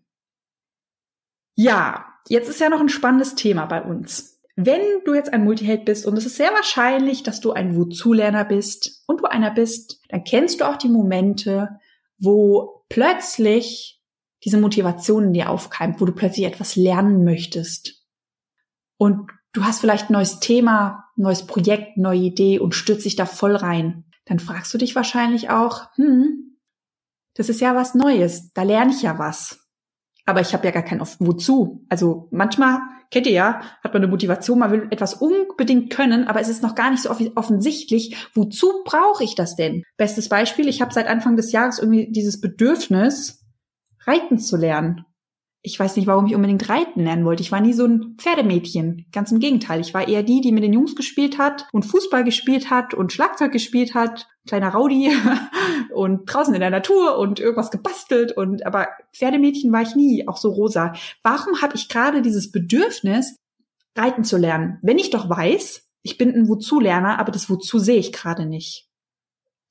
Ja, 1.56 2.06
jetzt 2.30 2.48
ist 2.48 2.60
ja 2.60 2.70
noch 2.70 2.80
ein 2.80 2.90
spannendes 2.90 3.34
Thema 3.34 3.66
bei 3.66 3.82
uns. 3.82 4.40
Wenn 4.56 4.82
du 5.04 5.16
jetzt 5.16 5.34
ein 5.34 5.44
Multiheld 5.44 5.84
bist 5.84 6.06
und 6.06 6.16
es 6.16 6.28
ist 6.28 6.36
sehr 6.36 6.52
wahrscheinlich, 6.52 7.24
dass 7.24 7.42
du 7.42 7.54
ein 7.54 7.76
Wozu-Lerner 7.76 8.46
bist 8.46 9.04
und 9.08 9.20
du 9.20 9.26
einer 9.26 9.50
bist, 9.50 10.00
dann 10.10 10.24
kennst 10.24 10.62
du 10.62 10.66
auch 10.66 10.78
die 10.78 10.88
Momente, 10.88 11.80
wo 12.20 12.86
plötzlich 12.88 14.00
diese 14.44 14.60
Motivation 14.60 15.24
in 15.24 15.34
dir 15.34 15.50
aufkeimt, 15.50 16.00
wo 16.00 16.06
du 16.06 16.12
plötzlich 16.12 16.46
etwas 16.46 16.76
lernen 16.76 17.24
möchtest. 17.24 18.06
Und 18.98 19.32
du 19.54 19.64
hast 19.64 19.82
vielleicht 19.82 20.12
ein 20.12 20.14
neues 20.14 20.40
Thema, 20.40 21.05
neues 21.16 21.46
Projekt, 21.46 21.98
neue 21.98 22.20
Idee 22.20 22.60
und 22.60 22.76
stürzt 22.76 23.06
dich 23.06 23.16
da 23.16 23.26
voll 23.26 23.56
rein. 23.56 24.06
Dann 24.26 24.40
fragst 24.40 24.74
du 24.74 24.78
dich 24.78 24.96
wahrscheinlich 24.96 25.50
auch, 25.50 25.88
hm, 25.96 26.58
das 27.36 27.50
ist 27.50 27.62
ja 27.62 27.76
was 27.76 27.96
Neues, 27.96 28.52
da 28.54 28.64
lerne 28.64 28.92
ich 28.92 29.02
ja 29.02 29.20
was. 29.20 29.60
Aber 30.26 30.42
ich 30.42 30.54
habe 30.54 30.66
ja 30.66 30.72
gar 30.72 30.84
kein 30.84 31.02
Wozu. 31.02 31.86
Also 31.90 32.28
manchmal, 32.32 32.80
kennt 33.12 33.28
ihr 33.28 33.34
ja, 33.34 33.62
hat 33.84 33.94
man 33.94 34.02
eine 34.02 34.08
Motivation, 34.08 34.58
man 34.58 34.72
will 34.72 34.88
etwas 34.90 35.14
unbedingt 35.14 35.92
können, 35.92 36.28
aber 36.28 36.42
es 36.42 36.50
ist 36.50 36.64
noch 36.64 36.74
gar 36.74 36.90
nicht 36.90 37.04
so 37.04 37.12
offensichtlich, 37.36 38.16
wozu 38.34 38.84
brauche 38.86 39.24
ich 39.24 39.36
das 39.36 39.56
denn? 39.56 39.84
Bestes 39.98 40.30
Beispiel, 40.30 40.68
ich 40.68 40.82
habe 40.82 40.94
seit 40.94 41.08
Anfang 41.08 41.36
des 41.36 41.52
Jahres 41.52 41.78
irgendwie 41.78 42.12
dieses 42.12 42.42
Bedürfnis, 42.42 43.46
reiten 44.08 44.40
zu 44.40 44.58
lernen 44.58 45.06
ich 45.66 45.80
weiß 45.80 45.96
nicht, 45.96 46.06
warum 46.06 46.28
ich 46.28 46.36
unbedingt 46.36 46.70
reiten 46.70 47.04
lernen 47.04 47.26
wollte. 47.26 47.42
Ich 47.42 47.52
war 47.52 47.60
nie 47.60 47.74
so 47.74 47.86
ein 47.86 48.16
Pferdemädchen. 48.20 49.08
Ganz 49.12 49.32
im 49.32 49.40
Gegenteil. 49.40 49.82
Ich 49.82 49.96
war 49.96 50.08
eher 50.08 50.22
die, 50.22 50.40
die 50.40 50.52
mit 50.52 50.64
den 50.64 50.74
Jungs 50.74 50.96
gespielt 50.96 51.40
hat 51.40 51.68
und 51.72 51.86
Fußball 51.86 52.24
gespielt 52.24 52.70
hat 52.70 52.94
und 52.94 53.12
Schlagzeug 53.12 53.52
gespielt 53.52 53.96
hat. 53.96 54.28
Kleiner 54.48 54.74
Rowdy 54.74 55.12
und 55.94 56.26
draußen 56.26 56.54
in 56.54 56.60
der 56.60 56.70
Natur 56.70 57.18
und 57.18 57.40
irgendwas 57.40 57.72
gebastelt 57.72 58.32
und 58.32 58.64
aber 58.64 58.90
Pferdemädchen 59.12 59.72
war 59.72 59.82
ich 59.82 59.96
nie, 59.96 60.28
auch 60.28 60.38
so 60.38 60.52
rosa. 60.52 60.94
Warum 61.24 61.62
habe 61.64 61.76
ich 61.76 61.90
gerade 61.90 62.22
dieses 62.22 62.52
Bedürfnis, 62.52 63.36
reiten 63.98 64.24
zu 64.24 64.38
lernen? 64.38 64.78
Wenn 64.84 65.00
ich 65.00 65.10
doch 65.10 65.28
weiß, 65.28 65.84
ich 66.04 66.20
bin 66.20 66.32
ein 66.36 66.48
Wozu-Lerner, 66.48 67.18
aber 67.18 67.32
das 67.32 67.50
Wozu 67.50 67.80
sehe 67.80 67.98
ich 67.98 68.14
gerade 68.14 68.46
nicht. 68.46 68.88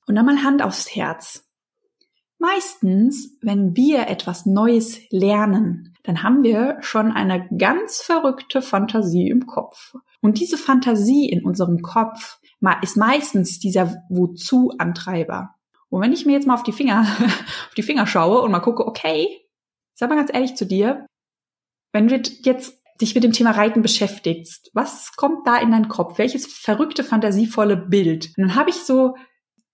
Und 0.07 0.15
dann 0.15 0.25
mal 0.25 0.43
Hand 0.43 0.61
aufs 0.61 0.93
Herz. 0.93 1.44
Meistens, 2.45 3.35
wenn 3.41 3.75
wir 3.75 4.07
etwas 4.07 4.45
Neues 4.45 4.99
lernen, 5.09 5.95
dann 6.03 6.21
haben 6.21 6.43
wir 6.43 6.77
schon 6.81 7.11
eine 7.11 7.47
ganz 7.57 8.01
verrückte 8.01 8.61
Fantasie 8.61 9.29
im 9.29 9.47
Kopf. 9.47 9.95
Und 10.21 10.39
diese 10.39 10.57
Fantasie 10.57 11.27
in 11.27 11.43
unserem 11.43 11.81
Kopf 11.81 12.37
ist 12.83 12.97
meistens 12.97 13.57
dieser 13.57 14.03
Wozu-Antreiber. 14.09 15.55
Und 15.89 16.01
wenn 16.01 16.13
ich 16.13 16.27
mir 16.27 16.33
jetzt 16.33 16.45
mal 16.45 16.53
auf 16.53 16.61
die 16.61 16.71
Finger, 16.71 17.01
auf 17.67 17.73
die 17.75 17.83
Finger 17.83 18.05
schaue 18.05 18.41
und 18.41 18.51
mal 18.51 18.59
gucke, 18.59 18.85
okay, 18.85 19.27
sag 19.95 20.09
mal 20.09 20.15
ganz 20.15 20.31
ehrlich 20.31 20.55
zu 20.55 20.67
dir, 20.67 21.07
wenn 21.93 22.07
du 22.07 22.15
jetzt 22.43 22.79
dich 23.01 23.15
mit 23.15 23.23
dem 23.23 23.31
Thema 23.31 23.51
Reiten 23.51 23.81
beschäftigst, 23.81 24.69
was 24.73 25.15
kommt 25.15 25.47
da 25.47 25.57
in 25.57 25.71
deinen 25.71 25.87
Kopf? 25.87 26.19
Welches 26.19 26.45
verrückte, 26.45 27.03
fantasievolle 27.03 27.75
Bild? 27.75 28.33
Und 28.37 28.49
dann 28.49 28.55
habe 28.55 28.69
ich 28.69 28.75
so 28.75 29.15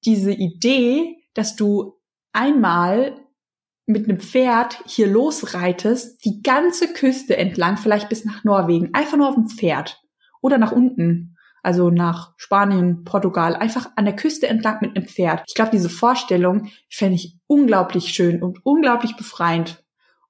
diese 0.06 0.32
Idee, 0.32 1.18
dass 1.34 1.58
du 1.58 2.01
einmal 2.34 3.16
mit 3.86 4.08
einem 4.08 4.20
Pferd 4.20 4.80
hier 4.86 5.08
losreitest, 5.08 6.24
die 6.24 6.42
ganze 6.42 6.94
Küste 6.94 7.36
entlang, 7.38 7.78
vielleicht 7.78 8.10
bis 8.10 8.26
nach 8.26 8.44
Norwegen, 8.44 8.94
einfach 8.94 9.18
nur 9.18 9.28
auf 9.30 9.36
dem 9.36 9.48
Pferd 9.48 10.02
oder 10.42 10.58
nach 10.58 10.72
unten. 10.72 11.36
also 11.64 11.90
nach 11.90 12.34
Spanien, 12.38 13.04
Portugal, 13.04 13.56
einfach 13.56 13.92
an 13.96 14.06
der 14.06 14.16
Küste 14.16 14.48
entlang 14.48 14.80
mit 14.82 14.96
einem 14.96 15.08
Pferd. 15.08 15.44
Ich 15.48 15.54
glaube, 15.54 15.72
diese 15.72 15.90
Vorstellung 15.90 16.70
fände 16.90 17.16
ich 17.16 17.38
unglaublich 17.48 18.10
schön 18.10 18.42
und 18.42 18.66
unglaublich 18.66 19.16
befreiend. 19.16 19.84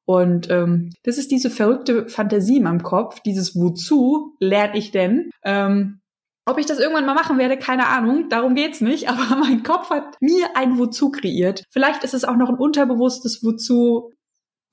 Und 0.03 0.49
ähm, 0.49 0.89
das 1.03 1.17
ist 1.17 1.31
diese 1.31 1.49
verrückte 1.49 2.09
Fantasie 2.09 2.57
in 2.57 2.63
meinem 2.63 2.83
Kopf, 2.83 3.21
dieses 3.21 3.55
Wozu 3.55 4.35
lerne 4.39 4.77
ich 4.77 4.91
denn? 4.91 5.29
Ähm, 5.43 6.00
ob 6.45 6.57
ich 6.57 6.65
das 6.65 6.79
irgendwann 6.79 7.05
mal 7.05 7.13
machen 7.13 7.37
werde, 7.37 7.57
keine 7.57 7.87
Ahnung, 7.87 8.29
darum 8.29 8.55
geht's 8.55 8.81
nicht, 8.81 9.09
aber 9.09 9.35
mein 9.35 9.63
Kopf 9.63 9.89
hat 9.89 10.17
mir 10.19 10.55
ein 10.55 10.77
Wozu 10.77 11.11
kreiert. 11.11 11.63
Vielleicht 11.69 12.03
ist 12.03 12.13
es 12.13 12.25
auch 12.25 12.35
noch 12.35 12.49
ein 12.49 12.57
unterbewusstes 12.57 13.43
Wozu, 13.43 14.11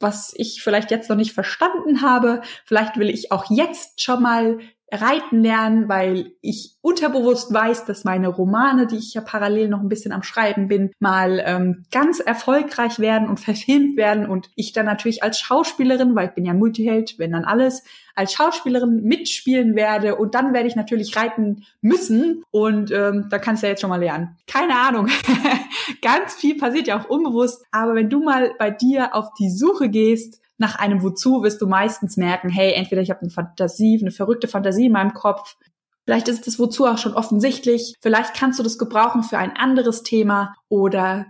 was 0.01 0.33
ich 0.37 0.63
vielleicht 0.63 0.91
jetzt 0.91 1.11
noch 1.11 1.17
nicht 1.17 1.33
verstanden 1.33 2.03
habe. 2.03 2.43
Vielleicht 2.65 2.97
will 2.99 3.11
ich 3.11 3.33
auch 3.33 3.51
jetzt 3.51 4.01
schon 4.01 4.23
mal 4.23 4.59
reiten 4.91 5.43
lernen, 5.43 5.89
weil 5.89 6.33
ich 6.41 6.77
unterbewusst 6.81 7.53
weiß, 7.53 7.85
dass 7.85 8.05
meine 8.05 8.29
Romane, 8.29 8.87
die 8.87 8.97
ich 8.97 9.13
ja 9.15 9.21
parallel 9.21 9.69
noch 9.69 9.81
ein 9.81 9.89
bisschen 9.89 10.13
am 10.13 10.23
Schreiben 10.23 10.69
bin, 10.69 10.93
mal 10.99 11.43
ähm, 11.45 11.85
ganz 11.91 12.21
erfolgreich 12.21 12.99
werden 12.99 13.29
und 13.29 13.41
verfilmt 13.49 13.97
werden 13.97 14.27
und 14.27 14.51
ich 14.55 14.73
dann 14.73 14.87
natürlich 14.87 15.23
als 15.23 15.41
Schauspielerin, 15.41 16.15
weil 16.15 16.29
ich 16.29 16.35
bin 16.35 16.47
ja 16.47 16.55
Multiheld, 16.55 17.19
wenn 17.19 17.33
dann 17.33 17.45
alles, 17.45 17.83
als 18.15 18.33
Schauspielerin 18.33 19.03
mitspielen 19.05 19.77
werde 19.77 20.17
und 20.17 20.35
dann 20.35 20.53
werde 20.53 20.67
ich 20.67 20.75
natürlich 20.75 21.17
reiten 21.17 21.65
müssen 21.81 22.43
und 22.51 22.91
ähm, 22.91 23.27
da 23.31 23.39
kannst 23.39 23.63
du 23.63 23.67
ja 23.67 23.71
jetzt 23.71 23.81
schon 23.81 23.91
mal 23.91 24.01
lernen. 24.01 24.37
Keine 24.49 24.75
Ahnung. 24.75 25.09
ganz 26.03 26.35
viel 26.35 26.57
passiert 26.57 26.89
ja 26.89 26.99
auch 26.99 27.09
unbewusst, 27.09 27.65
aber 27.71 27.95
wenn 27.95 28.11
du 28.11 28.21
mal 28.21 28.55
bei 28.59 28.71
dir 28.71 29.15
auf 29.15 29.35
die 29.39 29.51
Suche 29.51 29.89
gehst, 29.89 30.41
nach 30.59 30.77
einem 30.77 31.03
Wozu 31.03 31.43
wirst 31.43 31.63
du 31.63 31.67
meistens 31.67 32.17
merken, 32.17 32.49
hey, 32.49 32.73
entweder 32.73 33.01
ich 33.01 33.11
habe 33.11 33.23
eine 33.23 33.31
Fantasie, 33.31 33.99
eine 34.01 34.11
verrückte 34.11 34.49
Fantasie 34.49 34.87
in 34.87 34.93
meinem 34.93 35.15
Kopf, 35.15 35.57
vielleicht 36.05 36.29
ist 36.29 36.47
das 36.47 36.59
Wozu 36.59 36.87
auch 36.87 36.99
schon 36.99 37.15
offensichtlich, 37.15 37.95
vielleicht 38.01 38.35
kannst 38.35 38.59
du 38.59 38.63
das 38.63 38.79
gebrauchen 38.79 39.23
für 39.23 39.39
ein 39.39 39.57
anderes 39.57 40.03
Thema 40.03 40.55
oder 40.69 41.27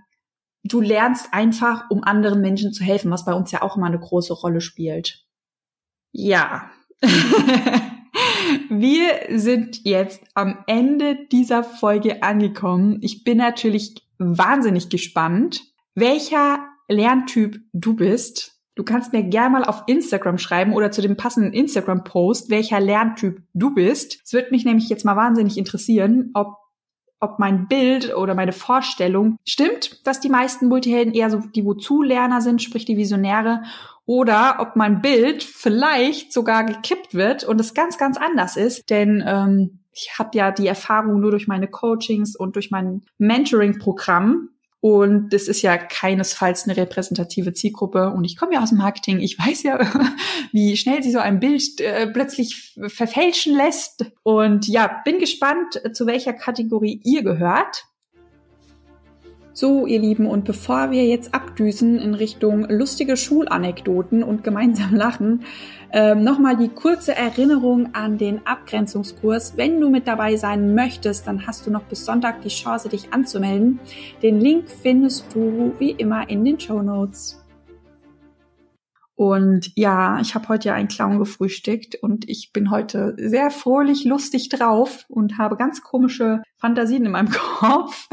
du 0.65 0.81
lernst 0.81 1.29
einfach, 1.33 1.91
um 1.91 2.03
anderen 2.03 2.41
Menschen 2.41 2.73
zu 2.73 2.83
helfen, 2.83 3.11
was 3.11 3.25
bei 3.25 3.35
uns 3.35 3.53
ja 3.53 3.63
auch 3.63 3.77
immer 3.77 3.87
eine 3.87 4.01
große 4.01 4.33
Rolle 4.33 4.61
spielt. 4.61 5.25
Ja. 6.13 6.71
Wir 8.71 9.39
sind 9.39 9.85
jetzt 9.85 10.23
am 10.35 10.65
Ende 10.67 11.27
dieser 11.31 11.63
Folge 11.65 12.23
angekommen. 12.23 12.99
Ich 13.03 13.25
bin 13.25 13.39
natürlich 13.39 13.95
wahnsinnig 14.19 14.89
gespannt, 14.89 15.63
welcher 15.95 16.67
Lerntyp 16.89 17.61
du 17.73 17.95
bist. 17.95 18.58
Du 18.79 18.85
kannst 18.85 19.13
mir 19.13 19.25
gerne 19.25 19.51
mal 19.51 19.65
auf 19.65 19.83
Instagram 19.89 20.39
schreiben 20.39 20.73
oder 20.73 20.93
zu 20.93 21.03
dem 21.03 21.17
passenden 21.17 21.53
Instagram-Post, 21.53 22.49
welcher 22.49 22.79
Lerntyp 22.79 23.43
du 23.53 23.75
bist. 23.75 24.21
Es 24.25 24.33
wird 24.33 24.53
mich 24.53 24.65
nämlich 24.65 24.89
jetzt 24.89 25.05
mal 25.05 25.17
wahnsinnig 25.17 25.59
interessieren, 25.59 26.31
ob 26.35 26.59
ob 27.19 27.41
mein 27.41 27.67
Bild 27.67 28.15
oder 28.15 28.37
meine 28.37 28.53
Vorstellung 28.53 29.39
stimmt, 29.45 30.07
dass 30.07 30.21
die 30.21 30.29
meisten 30.29 30.69
Multihelden 30.69 31.13
eher 31.13 31.29
so 31.31 31.41
die 31.41 31.65
Wozu-Lerner 31.65 32.41
sind, 32.41 32.63
sprich 32.63 32.85
die 32.85 32.97
Visionäre, 32.97 33.65
oder 34.07 34.59
ob 34.61 34.77
mein 34.77 35.03
Bild 35.03 35.43
vielleicht 35.43 36.33
sogar 36.33 36.63
gekippt 36.63 37.17
wird 37.17 37.43
und 37.43 37.61
es 37.61 37.75
ganz, 37.75 37.99
ganz 37.99 38.17
anders 38.17 38.57
ist. 38.57 38.89
Denn 38.91 39.25
ähm, 39.27 39.81
ich 39.93 40.21
habe 40.21 40.39
ja 40.39 40.53
die 40.53 40.69
Erfahrung 40.69 41.19
nur 41.19 41.33
durch 41.33 41.49
meine 41.49 41.67
Coachings 41.67 42.37
und 42.37 42.55
durch 42.55 42.71
mein 42.71 43.03
Mentoring-Programm, 43.19 44.51
und 44.81 45.31
das 45.31 45.49
ist 45.49 45.63
ja 45.63 45.77
keinesfalls 45.77 46.65
eine 46.65 46.77
repräsentative 46.77 47.53
Zielgruppe. 47.53 48.11
Und 48.11 48.25
ich 48.25 48.37
komme 48.37 48.55
ja 48.55 48.63
aus 48.63 48.69
dem 48.69 48.79
Marketing. 48.79 49.19
Ich 49.19 49.39
weiß 49.39 49.65
ja, 49.65 49.81
wie 50.53 50.77
schnell 50.77 51.03
sie 51.03 51.11
so 51.11 51.19
ein 51.19 51.41
Bild 51.41 51.81
äh, 51.81 52.07
plötzlich 52.07 52.79
verfälschen 52.87 53.57
lässt. 53.57 54.05
Und 54.23 54.69
ja, 54.69 55.01
bin 55.05 55.19
gespannt, 55.19 55.81
zu 55.93 56.07
welcher 56.07 56.33
Kategorie 56.33 57.01
ihr 57.05 57.25
gehört. 57.25 57.87
So, 59.61 59.87
ihr 59.87 59.99
Lieben, 59.99 60.27
und 60.27 60.45
bevor 60.45 60.93
wir 60.93 61.05
jetzt 61.05 61.35
abdüsen 61.35 61.99
in 61.99 62.15
Richtung 62.15 62.65
lustige 62.69 63.17
Schulanekdoten 63.17 64.23
und 64.23 64.45
gemeinsam 64.45 64.95
lachen, 64.95 65.41
ähm, 65.93 66.23
Nochmal 66.23 66.57
die 66.57 66.69
kurze 66.69 67.17
Erinnerung 67.17 67.93
an 67.93 68.19
den 68.19 68.47
Abgrenzungskurs. 68.47 69.55
Wenn 69.57 69.81
du 69.81 69.91
mit 69.91 70.07
dabei 70.07 70.37
sein 70.37 70.77
möchtest, 70.77 71.27
dann 71.27 71.45
hast 71.45 71.67
du 71.67 71.73
noch 71.73 71.83
bis 71.83 72.05
Sonntag 72.05 72.41
die 72.43 72.51
Chance, 72.51 72.89
dich 72.89 73.13
anzumelden. 73.13 73.81
Den 74.23 74.39
Link 74.39 74.67
findest 74.69 75.25
du 75.35 75.73
wie 75.81 75.91
immer 75.91 76.31
in 76.31 76.45
den 76.45 76.61
Show 76.61 76.81
Notes. 76.81 77.45
Und 79.19 79.73
ja, 79.75 80.21
ich 80.21 80.37
habe 80.37 80.47
heute 80.47 80.69
ja 80.69 80.75
einen 80.75 80.87
Clown 80.87 81.19
gefrühstückt 81.19 81.97
und 81.97 82.29
ich 82.29 82.53
bin 82.53 82.71
heute 82.71 83.17
sehr 83.19 83.51
fröhlich, 83.51 84.05
lustig 84.05 84.49
drauf 84.49 85.07
und 85.09 85.39
habe 85.39 85.57
ganz 85.57 85.83
komische 85.83 86.41
Fantasien 86.57 87.05
in 87.05 87.11
meinem 87.11 87.31
Kopf, 87.59 88.09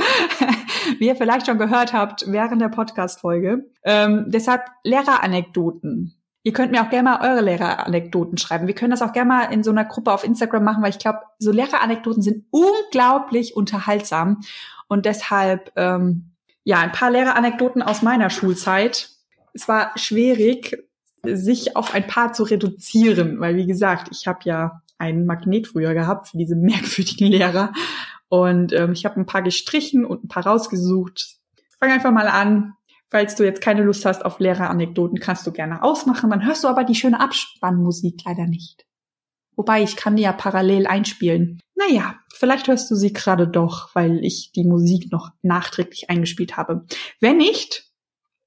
wie 0.98 1.06
ihr 1.06 1.16
vielleicht 1.16 1.46
schon 1.46 1.60
gehört 1.60 1.94
habt 1.94 2.26
während 2.26 2.60
der 2.60 2.70
Podcast-Folge. 2.70 3.70
Ähm, 3.84 4.26
deshalb 4.30 4.64
Lehreranekdoten. 4.84 6.16
Ihr 6.42 6.54
könnt 6.54 6.72
mir 6.72 6.82
auch 6.82 6.90
gerne 6.90 7.12
mal 7.12 7.22
eure 7.22 7.42
Lehreranekdoten 7.42 8.40
schreiben. 8.40 8.66
Wir 8.66 8.74
können 8.74 8.90
das 8.90 9.04
auch 9.04 9.14
gerne 9.14 9.28
mal 9.28 9.44
in 9.54 9.62
so 9.62 9.70
einer 9.70 9.86
Gruppe 9.86 10.12
auf 10.12 10.24
Instagram 10.24 10.64
machen, 10.64 10.82
weil 10.82 10.90
ich 10.90 10.98
glaube, 10.98 11.20
so 11.38 11.52
Lehreranekdoten 11.52 12.24
sind 12.24 12.46
unglaublich 12.50 13.56
unterhaltsam. 13.56 14.42
Und 14.88 15.06
deshalb, 15.06 15.72
ähm, 15.76 16.32
ja, 16.64 16.80
ein 16.80 16.94
paar 16.94 17.12
Lehreranekdoten 17.12 17.84
aus 17.84 18.02
meiner 18.02 18.32
Schulzeit. 18.32 19.12
Es 19.54 19.68
war 19.68 19.92
schwierig, 19.98 20.76
sich 21.34 21.76
auf 21.76 21.94
ein 21.94 22.08
paar 22.08 22.34
zu 22.34 22.44
reduzieren, 22.44 23.40
weil 23.40 23.56
wie 23.56 23.68
gesagt, 23.68 24.10
ich 24.12 24.28
habe 24.28 24.40
ja 24.44 24.82
einen 24.98 25.26
Magnet 25.26 25.68
früher 25.68 25.94
gehabt 25.94 26.30
für 26.30 26.38
diese 26.38 26.56
merkwürdigen 26.56 27.28
Lehrer. 27.28 27.74
Und 28.30 28.74
ähm, 28.74 28.94
ich 28.94 29.06
habe 29.06 29.20
ein 29.20 29.26
paar 29.26 29.42
gestrichen 29.42 30.06
und 30.06 30.24
ein 30.24 30.28
paar 30.28 30.46
rausgesucht. 30.46 31.38
Fang 31.80 31.92
einfach 31.92 32.12
mal 32.12 32.28
an. 32.28 32.74
Falls 33.12 33.36
du 33.36 33.44
jetzt 33.44 33.62
keine 33.62 33.84
Lust 33.84 34.06
hast 34.06 34.26
auf 34.26 34.40
Lehreranekdoten, 34.40 35.20
kannst 35.20 35.46
du 35.46 35.52
gerne 35.52 35.84
ausmachen. 35.84 36.32
Dann 36.32 36.46
hörst 36.46 36.64
du 36.64 36.68
aber 36.68 36.84
die 36.84 36.96
schöne 36.96 37.20
Abspannmusik 37.20 38.22
leider 38.26 38.48
nicht. 38.48 38.86
Wobei, 39.56 39.84
ich 39.84 39.96
kann 39.96 40.16
die 40.16 40.24
ja 40.24 40.34
parallel 40.34 40.86
einspielen. 40.88 41.62
Naja, 41.76 42.16
vielleicht 42.34 42.68
hörst 42.68 42.90
du 42.92 42.96
sie 42.96 43.14
gerade 43.14 43.48
doch, 43.48 43.94
weil 43.94 44.24
ich 44.24 44.52
die 44.54 44.66
Musik 44.66 45.12
noch 45.12 45.30
nachträglich 45.44 46.10
eingespielt 46.10 46.58
habe. 46.58 46.86
Wenn 47.22 47.38
nicht, 47.38 47.85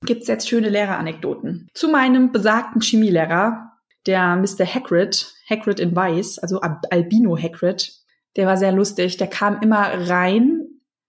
gibt's 0.04 0.28
jetzt 0.28 0.48
schöne 0.48 0.68
Lehreranekdoten. 0.68 1.68
Zu 1.74 1.88
meinem 1.88 2.32
besagten 2.32 2.80
Chemielehrer, 2.80 3.72
der 4.06 4.36
Mr. 4.36 4.64
Hagrid, 4.64 5.34
Hagrid 5.48 5.80
in 5.80 5.94
Weiß, 5.94 6.38
also 6.38 6.60
Albino 6.60 7.36
Hagrid, 7.36 7.92
der 8.36 8.46
war 8.46 8.56
sehr 8.56 8.72
lustig. 8.72 9.16
Der 9.16 9.26
kam 9.26 9.60
immer 9.60 10.08
rein 10.08 10.68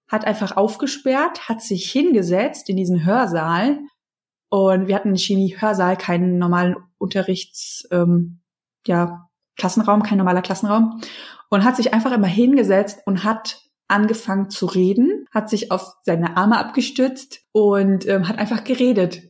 hat 0.10 0.26
einfach 0.26 0.58
aufgesperrt, 0.58 1.48
hat 1.48 1.62
sich 1.62 1.90
hingesetzt 1.92 2.68
in 2.68 2.76
diesen 2.76 3.06
Hörsaal 3.06 3.80
und 4.50 4.88
wir 4.88 4.96
hatten 4.96 5.10
einen 5.10 5.18
Chemie-Hörsaal, 5.18 5.96
keinen 5.96 6.40
normalen 6.40 6.76
Unterrichts, 6.98 7.88
ähm, 7.92 8.42
ja, 8.88 9.30
Klassenraum, 9.56 10.04
kein 10.04 10.18
normaler 10.18 10.42
Klassenraum 10.42 11.02
und 11.50 11.64
hat 11.64 11.76
sich 11.76 11.94
einfach 11.94 12.12
immer 12.12 12.28
hingesetzt 12.28 13.02
und 13.06 13.24
hat 13.24 13.62
angefangen 13.90 14.50
zu 14.50 14.66
reden, 14.66 15.26
hat 15.32 15.50
sich 15.50 15.72
auf 15.72 15.96
seine 16.04 16.38
Arme 16.38 16.58
abgestützt 16.58 17.42
und 17.52 18.08
ähm, 18.08 18.28
hat 18.28 18.38
einfach 18.38 18.64
geredet. 18.64 19.30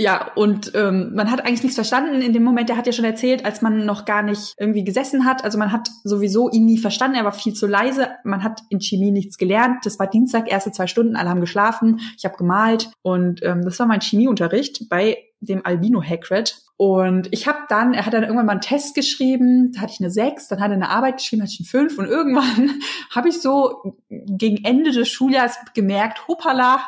Ja, 0.00 0.30
und 0.36 0.72
ähm, 0.76 1.12
man 1.14 1.28
hat 1.28 1.40
eigentlich 1.40 1.64
nichts 1.64 1.74
verstanden 1.74 2.22
in 2.22 2.32
dem 2.32 2.44
Moment. 2.44 2.68
Der 2.68 2.76
hat 2.76 2.86
ja 2.86 2.92
schon 2.92 3.04
erzählt, 3.04 3.44
als 3.44 3.62
man 3.62 3.84
noch 3.84 4.04
gar 4.04 4.22
nicht 4.22 4.54
irgendwie 4.56 4.84
gesessen 4.84 5.24
hat. 5.24 5.42
Also 5.42 5.58
man 5.58 5.72
hat 5.72 5.88
sowieso 6.04 6.48
ihn 6.50 6.66
nie 6.66 6.78
verstanden. 6.78 7.16
Er 7.16 7.24
war 7.24 7.32
viel 7.32 7.52
zu 7.52 7.66
leise. 7.66 8.10
Man 8.22 8.44
hat 8.44 8.60
in 8.70 8.80
Chemie 8.80 9.10
nichts 9.10 9.38
gelernt. 9.38 9.84
Das 9.84 9.98
war 9.98 10.06
Dienstag, 10.06 10.48
erste 10.52 10.70
zwei 10.70 10.86
Stunden. 10.86 11.16
Alle 11.16 11.30
haben 11.30 11.40
geschlafen. 11.40 11.98
Ich 12.16 12.24
habe 12.24 12.36
gemalt 12.36 12.92
und 13.02 13.42
ähm, 13.42 13.62
das 13.62 13.80
war 13.80 13.86
mein 13.86 14.00
Chemieunterricht 14.00 14.88
bei 14.88 15.18
dem 15.40 15.64
Albino 15.64 16.02
Hagrid. 16.02 16.56
Und 16.76 17.28
ich 17.32 17.48
habe 17.48 17.58
dann, 17.68 17.92
er 17.92 18.06
hat 18.06 18.14
dann 18.14 18.22
irgendwann 18.22 18.46
mal 18.46 18.52
einen 18.52 18.60
Test 18.60 18.94
geschrieben, 18.94 19.72
da 19.72 19.80
hatte 19.80 19.92
ich 19.92 20.00
eine 20.00 20.10
6, 20.10 20.48
dann 20.48 20.60
hat 20.60 20.70
er 20.70 20.74
eine 20.74 20.90
Arbeit 20.90 21.16
geschrieben, 21.16 21.42
hatte 21.42 21.52
ich 21.52 21.60
eine 21.60 21.88
5 21.88 21.98
und 21.98 22.06
irgendwann 22.06 22.70
habe 23.10 23.28
ich 23.28 23.40
so 23.40 23.96
gegen 24.08 24.64
Ende 24.64 24.92
des 24.92 25.08
Schuljahres 25.08 25.56
gemerkt, 25.74 26.28
hoppala, 26.28 26.80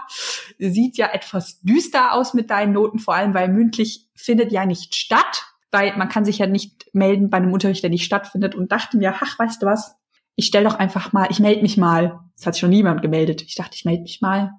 sieht 0.58 0.96
ja 0.96 1.08
etwas 1.12 1.60
düster 1.62 2.14
aus 2.14 2.34
mit 2.34 2.50
deinen 2.50 2.72
Noten, 2.72 3.00
vor 3.00 3.14
allem 3.14 3.34
weil 3.34 3.48
mündlich 3.48 4.08
findet 4.14 4.52
ja 4.52 4.64
nicht 4.64 4.94
statt, 4.94 5.46
weil 5.72 5.96
man 5.96 6.08
kann 6.08 6.24
sich 6.24 6.38
ja 6.38 6.46
nicht 6.46 6.88
melden 6.92 7.30
bei 7.30 7.38
einem 7.38 7.52
Unterricht, 7.52 7.82
der 7.82 7.90
nicht 7.90 8.04
stattfindet 8.04 8.54
und 8.54 8.70
dachte 8.70 8.96
mir, 8.96 9.14
ach, 9.20 9.38
weißt 9.38 9.62
du 9.62 9.66
was, 9.66 9.96
ich 10.36 10.46
stell 10.46 10.64
doch 10.64 10.76
einfach 10.76 11.12
mal, 11.12 11.28
ich 11.30 11.40
melde 11.40 11.62
mich 11.62 11.76
mal. 11.76 12.20
Es 12.36 12.46
hat 12.46 12.54
sich 12.54 12.60
schon 12.60 12.70
niemand 12.70 13.02
gemeldet. 13.02 13.42
Ich 13.42 13.56
dachte, 13.56 13.74
ich 13.74 13.84
melde 13.84 14.02
mich 14.02 14.20
mal 14.20 14.52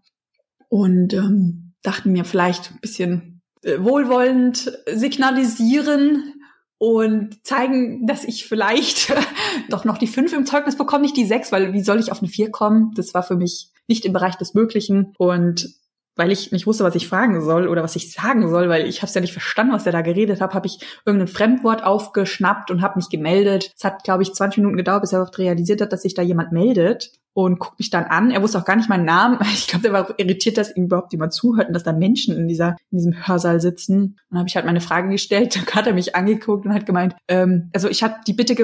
und 0.70 1.14
ähm, 1.14 1.74
dachte 1.82 2.10
mir 2.10 2.26
vielleicht 2.26 2.72
ein 2.72 2.80
bisschen 2.82 3.31
wohlwollend 3.64 4.78
signalisieren 4.88 6.34
und 6.78 7.46
zeigen, 7.46 8.08
dass 8.08 8.24
ich 8.24 8.46
vielleicht 8.48 9.14
doch 9.70 9.86
noch 9.86 10.00
die 10.00 10.08
fünf 10.08 10.34
im 10.34 10.46
Zeugnis 10.46 10.78
bekomme, 10.78 11.04
nicht 11.04 11.18
die 11.18 11.26
sechs, 11.26 11.52
weil 11.52 11.74
wie 11.74 11.84
soll 11.84 12.00
ich 12.00 12.12
auf 12.12 12.22
eine 12.22 12.28
vier 12.28 12.50
kommen? 12.50 12.92
Das 12.96 13.14
war 13.14 13.24
für 13.24 13.36
mich 13.36 13.70
nicht 13.88 14.06
im 14.06 14.14
Bereich 14.14 14.36
des 14.36 14.54
Möglichen. 14.54 15.14
Und 15.18 15.70
weil 16.16 16.32
ich 16.32 16.52
nicht 16.52 16.68
wusste, 16.68 16.84
was 16.84 16.96
ich 16.96 17.08
fragen 17.08 17.42
soll 17.42 17.68
oder 17.68 17.84
was 17.84 17.96
ich 17.96 18.12
sagen 18.12 18.50
soll, 18.50 18.70
weil 18.70 18.88
ich 18.88 18.98
habe 19.02 19.08
es 19.08 19.14
ja 19.14 19.22
nicht 19.22 19.34
verstanden, 19.34 19.74
was 19.74 19.84
der 19.84 19.94
da 19.94 20.02
geredet 20.02 20.42
hat, 20.42 20.54
habe 20.54 20.68
ich 20.68 20.80
irgendein 21.06 21.28
Fremdwort 21.28 21.84
aufgeschnappt 21.84 22.72
und 22.72 22.82
habe 22.82 22.98
mich 22.98 23.10
gemeldet. 23.10 23.72
Es 23.78 23.84
hat, 23.84 24.04
glaube 24.04 24.24
ich, 24.24 24.34
20 24.34 24.58
Minuten 24.58 24.78
gedauert, 24.78 25.02
bis 25.02 25.14
er 25.14 25.20
überhaupt 25.20 25.38
realisiert 25.38 25.82
hat, 25.82 25.94
dass 25.94 26.02
sich 26.02 26.14
da 26.14 26.22
jemand 26.22 26.52
meldet 26.52 27.12
und 27.34 27.60
guckt 27.60 27.80
mich 27.80 27.90
dann 27.90 28.06
an. 28.06 28.32
Er 28.32 28.42
wusste 28.42 28.60
auch 28.60 28.66
gar 28.66 28.76
nicht 28.76 28.90
meinen 28.90 29.06
Namen. 29.06 29.40
Ich 29.54 29.68
glaube, 29.68 29.84
der 29.84 29.94
war 29.94 30.06
auch 30.06 30.14
irritiert, 30.18 30.58
dass 30.58 30.76
ihm 30.76 30.86
überhaupt 30.86 31.14
jemand 31.14 31.34
zuhört 31.34 31.68
und 31.68 31.74
dass 31.74 31.84
da 31.84 31.94
Menschen 31.94 32.36
in 32.36 32.48
dieser 32.48 32.76
in 32.92 32.98
diesem 32.98 33.28
Hörsaal 33.28 33.62
sitzen. 33.62 34.18
Dann 34.30 34.40
habe 34.40 34.50
ich 34.50 34.56
halt 34.56 34.66
meine 34.66 34.82
Frage 34.82 35.10
gestellt, 35.10 35.56
dann 35.56 35.66
hat 35.76 35.88
er 35.88 35.94
mich 35.94 36.16
angeguckt 36.16 36.66
und 36.66 36.74
hat 36.74 36.86
gemeint, 36.86 37.16
ähm, 37.28 37.70
also 37.74 37.88
ich 37.88 38.04
habe 38.04 38.16
die 38.28 38.34
Bitte 38.34 38.56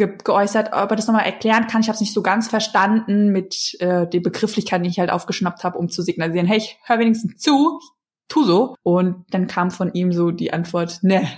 ge 0.00 0.08
ge 0.08 0.18
geäußert, 0.24 0.72
ob 0.72 0.90
er 0.90 0.96
das 0.96 1.06
nochmal 1.06 1.26
erklären 1.26 1.66
kann. 1.66 1.82
Ich 1.82 1.88
habe 1.88 1.94
es 1.94 2.00
nicht 2.00 2.14
so 2.14 2.22
ganz 2.22 2.48
verstanden 2.48 3.30
mit 3.30 3.76
äh, 3.80 4.08
den 4.08 4.22
Begrifflichkeiten, 4.22 4.84
die 4.84 4.90
ich 4.90 4.98
halt 4.98 5.10
aufgeschnappt 5.10 5.64
habe, 5.64 5.78
um 5.78 5.88
zu 5.88 6.02
signalisieren, 6.02 6.46
hey, 6.46 6.58
ich 6.58 6.78
hör 6.84 6.98
wenigstens 6.98 7.38
zu, 7.38 7.80
tu 8.28 8.44
so. 8.44 8.74
Und 8.82 9.24
dann 9.30 9.46
kam 9.46 9.70
von 9.70 9.92
ihm 9.92 10.12
so 10.12 10.30
die 10.30 10.52
Antwort, 10.52 11.02
ne, 11.02 11.28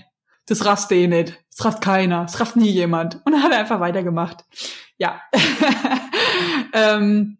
das 0.47 0.65
rafft 0.65 0.91
eh 0.93 1.07
nicht. 1.07 1.39
Das 1.51 1.65
rafft 1.65 1.83
keiner. 1.83 2.23
Das 2.23 2.41
rafft 2.41 2.57
nie 2.57 2.71
jemand. 2.71 3.21
Und 3.25 3.33
dann 3.33 3.43
hat 3.43 3.53
er 3.53 3.59
einfach 3.59 3.81
weitergemacht. 3.81 4.45
Ja. 4.99 5.21
ähm, 6.73 7.39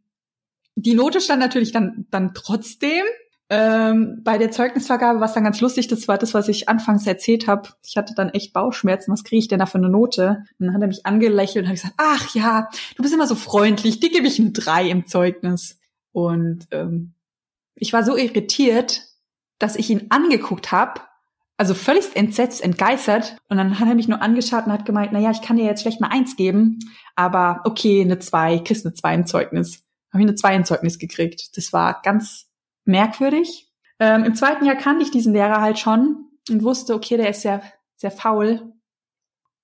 die 0.75 0.95
Note 0.95 1.21
stand 1.21 1.41
natürlich 1.41 1.73
dann, 1.73 2.07
dann 2.11 2.33
trotzdem. 2.35 3.05
Ähm, 3.55 4.23
bei 4.25 4.39
der 4.39 4.51
Zeugnisvergabe, 4.51 5.21
was 5.21 5.35
dann 5.35 5.45
ganz 5.45 5.61
lustig, 5.61 5.87
das 5.87 6.09
war 6.09 6.17
das, 6.17 6.33
was 6.33 6.49
ich 6.49 6.71
anfangs 6.71 7.07
erzählt 7.07 7.47
habe. 7.47 7.69
Ich 7.87 7.99
hatte 7.99 8.15
dann 8.15 8.31
echt 8.31 8.55
Bauchschmerzen. 8.55 9.13
Was 9.13 9.25
kriege 9.25 9.41
ich 9.41 9.49
denn 9.49 9.59
da 9.59 9.67
für 9.67 9.77
eine 9.77 9.91
Note? 9.91 10.47
Und 10.59 10.67
dann 10.67 10.75
hat 10.75 10.81
er 10.81 10.87
mich 10.87 11.05
angelächelt 11.05 11.67
und 11.67 11.69
hat 11.69 11.77
gesagt, 11.77 11.95
ach 11.99 12.35
ja, 12.35 12.71
du 12.97 13.03
bist 13.03 13.13
immer 13.13 13.27
so 13.27 13.35
freundlich, 13.35 14.01
dir 14.01 14.09
gebe 14.09 14.27
ich 14.27 14.39
ein 14.39 14.55
Drei 14.55 14.89
im 14.89 15.05
Zeugnis. 15.05 15.79
Und 16.13 16.67
ähm, 16.71 17.13
ich 17.75 17.93
war 17.93 18.05
so 18.05 18.17
irritiert, 18.17 19.03
dass 19.59 19.77
ich 19.77 19.91
ihn 19.91 20.07
angeguckt 20.09 20.73
habe, 20.73 21.03
also 21.59 21.75
völlig 21.75 22.17
entsetzt, 22.17 22.65
entgeistert. 22.65 23.37
Und 23.51 23.59
dann 23.59 23.79
hat 23.79 23.87
er 23.87 23.95
mich 23.95 24.09
nur 24.09 24.23
angeschaut 24.23 24.65
und 24.65 24.73
hat 24.73 24.87
gemeint, 24.87 25.11
na 25.13 25.19
ja, 25.19 25.31
ich 25.31 25.43
kann 25.43 25.59
dir 25.59 25.67
jetzt 25.67 25.83
schlecht 25.83 26.01
mal 26.01 26.09
eins 26.09 26.37
geben, 26.37 26.79
aber 27.17 27.61
okay, 27.65 28.01
eine 28.01 28.19
zwei, 28.19 28.61
kriegst 28.61 28.87
eine 28.87 28.95
zwei 28.95 29.15
im 29.15 29.27
Zeugnis. 29.27 29.85
Habe 30.11 30.23
ich 30.23 30.29
eine 30.29 30.37
zwei 30.37 30.57
im 30.57 30.65
Zeugnis 30.65 30.99
gekriegt. 30.99 31.55
Das 31.59 31.75
war 31.75 32.01
ganz 32.01 32.49
merkwürdig. 32.85 33.73
Ähm, 33.99 34.25
Im 34.25 34.35
zweiten 34.35 34.65
Jahr 34.65 34.77
kannte 34.77 35.05
ich 35.05 35.11
diesen 35.11 35.33
Lehrer 35.33 35.61
halt 35.61 35.79
schon 35.79 36.27
und 36.51 36.63
wusste, 36.63 36.95
okay, 36.95 37.17
der 37.17 37.31
ist 37.31 37.43
sehr, 37.43 37.63
sehr 37.97 38.11
faul. 38.11 38.73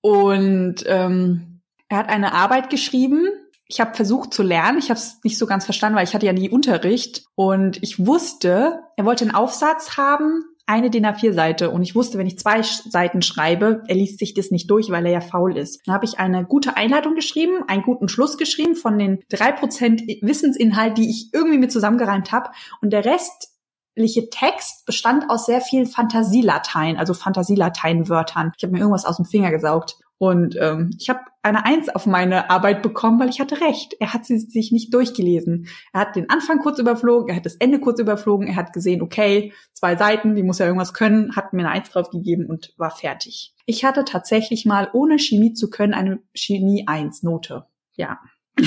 Und 0.01 0.83
ähm, 0.85 1.61
er 1.89 1.97
hat 1.97 2.09
eine 2.09 2.33
Arbeit 2.33 2.69
geschrieben. 2.69 3.27
Ich 3.67 3.81
habe 3.81 3.95
versucht 3.95 4.33
zu 4.33 4.43
lernen. 4.43 4.77
Ich 4.77 4.89
habe 4.89 4.99
es 4.99 5.19
nicht 5.23 5.37
so 5.37 5.45
ganz 5.45 5.65
verstanden, 5.65 5.97
weil 5.97 6.05
ich 6.05 6.13
hatte 6.13 6.25
ja 6.25 6.33
nie 6.33 6.49
Unterricht. 6.49 7.25
Und 7.35 7.83
ich 7.83 8.05
wusste, 8.05 8.83
er 8.95 9.05
wollte 9.05 9.25
einen 9.25 9.35
Aufsatz 9.35 9.97
haben, 9.97 10.43
eine 10.69 10.91
DIN 10.91 11.05
A4-Seite. 11.05 11.71
Und 11.71 11.81
ich 11.81 11.95
wusste, 11.95 12.19
wenn 12.19 12.27
ich 12.27 12.37
zwei 12.37 12.61
Seiten 12.61 13.23
schreibe, 13.23 13.81
er 13.87 13.95
liest 13.95 14.19
sich 14.19 14.35
das 14.35 14.51
nicht 14.51 14.69
durch, 14.69 14.91
weil 14.91 15.03
er 15.07 15.11
ja 15.11 15.21
faul 15.21 15.57
ist. 15.57 15.81
Dann 15.85 15.95
habe 15.95 16.05
ich 16.05 16.19
eine 16.19 16.45
gute 16.45 16.77
Einleitung 16.77 17.15
geschrieben, 17.15 17.63
einen 17.67 17.81
guten 17.81 18.07
Schluss 18.07 18.37
geschrieben 18.37 18.75
von 18.75 18.99
den 18.99 19.23
drei 19.29 19.51
Prozent 19.51 20.03
Wissensinhalt, 20.21 20.97
die 20.99 21.09
ich 21.09 21.31
irgendwie 21.33 21.57
mit 21.57 21.71
zusammengereimt 21.71 22.31
habe. 22.31 22.51
Und 22.83 22.93
der 22.93 23.03
restliche 23.03 24.29
Text 24.29 24.85
bestand 24.85 25.31
aus 25.31 25.47
sehr 25.47 25.61
vielen 25.61 25.87
Fantasielatein, 25.87 26.97
also 26.97 27.15
Fantasielatein-Wörtern. 27.15 28.51
Ich 28.55 28.63
habe 28.63 28.73
mir 28.73 28.79
irgendwas 28.79 29.05
aus 29.05 29.17
dem 29.17 29.25
Finger 29.25 29.49
gesaugt. 29.49 29.97
Und 30.19 30.57
ähm, 30.59 30.91
ich 30.99 31.09
habe 31.09 31.21
eine 31.43 31.65
Eins 31.65 31.87
auf 31.87 32.05
meine 32.05 32.49
Arbeit 32.49 32.83
bekommen, 32.83 33.21
weil 33.21 33.29
ich 33.29 33.39
hatte 33.39 33.61
recht. 33.61 33.95
Er 34.01 34.13
hat 34.13 34.25
sie 34.25 34.37
sich 34.37 34.73
nicht 34.73 34.93
durchgelesen. 34.93 35.67
Er 35.93 36.01
hat 36.01 36.17
den 36.17 36.29
Anfang 36.29 36.59
kurz 36.59 36.77
überflogen, 36.77 37.29
er 37.29 37.37
hat 37.37 37.45
das 37.45 37.55
Ende 37.55 37.79
kurz 37.79 37.99
überflogen, 37.99 38.47
er 38.47 38.57
hat 38.57 38.73
gesehen, 38.73 39.01
okay, 39.01 39.53
zwei 39.71 39.95
Seiten, 39.95 40.35
die 40.35 40.43
muss 40.43 40.59
ja 40.59 40.65
irgendwas 40.65 40.93
können, 40.93 41.37
hat 41.37 41.53
mir 41.53 41.61
eine 41.61 41.71
Eins 41.71 41.89
drauf 41.89 42.09
gegeben 42.09 42.47
und 42.47 42.73
war 42.77 42.91
fertig. 42.91 43.55
Ich 43.65 43.85
hatte 43.85 44.03
tatsächlich 44.03 44.65
mal, 44.65 44.89
ohne 44.91 45.17
Chemie 45.17 45.53
zu 45.53 45.69
können, 45.69 45.93
eine 45.93 46.19
Chemie 46.33 46.83
Eins 46.85 47.23
Note. 47.23 47.65
Ja. 47.95 48.19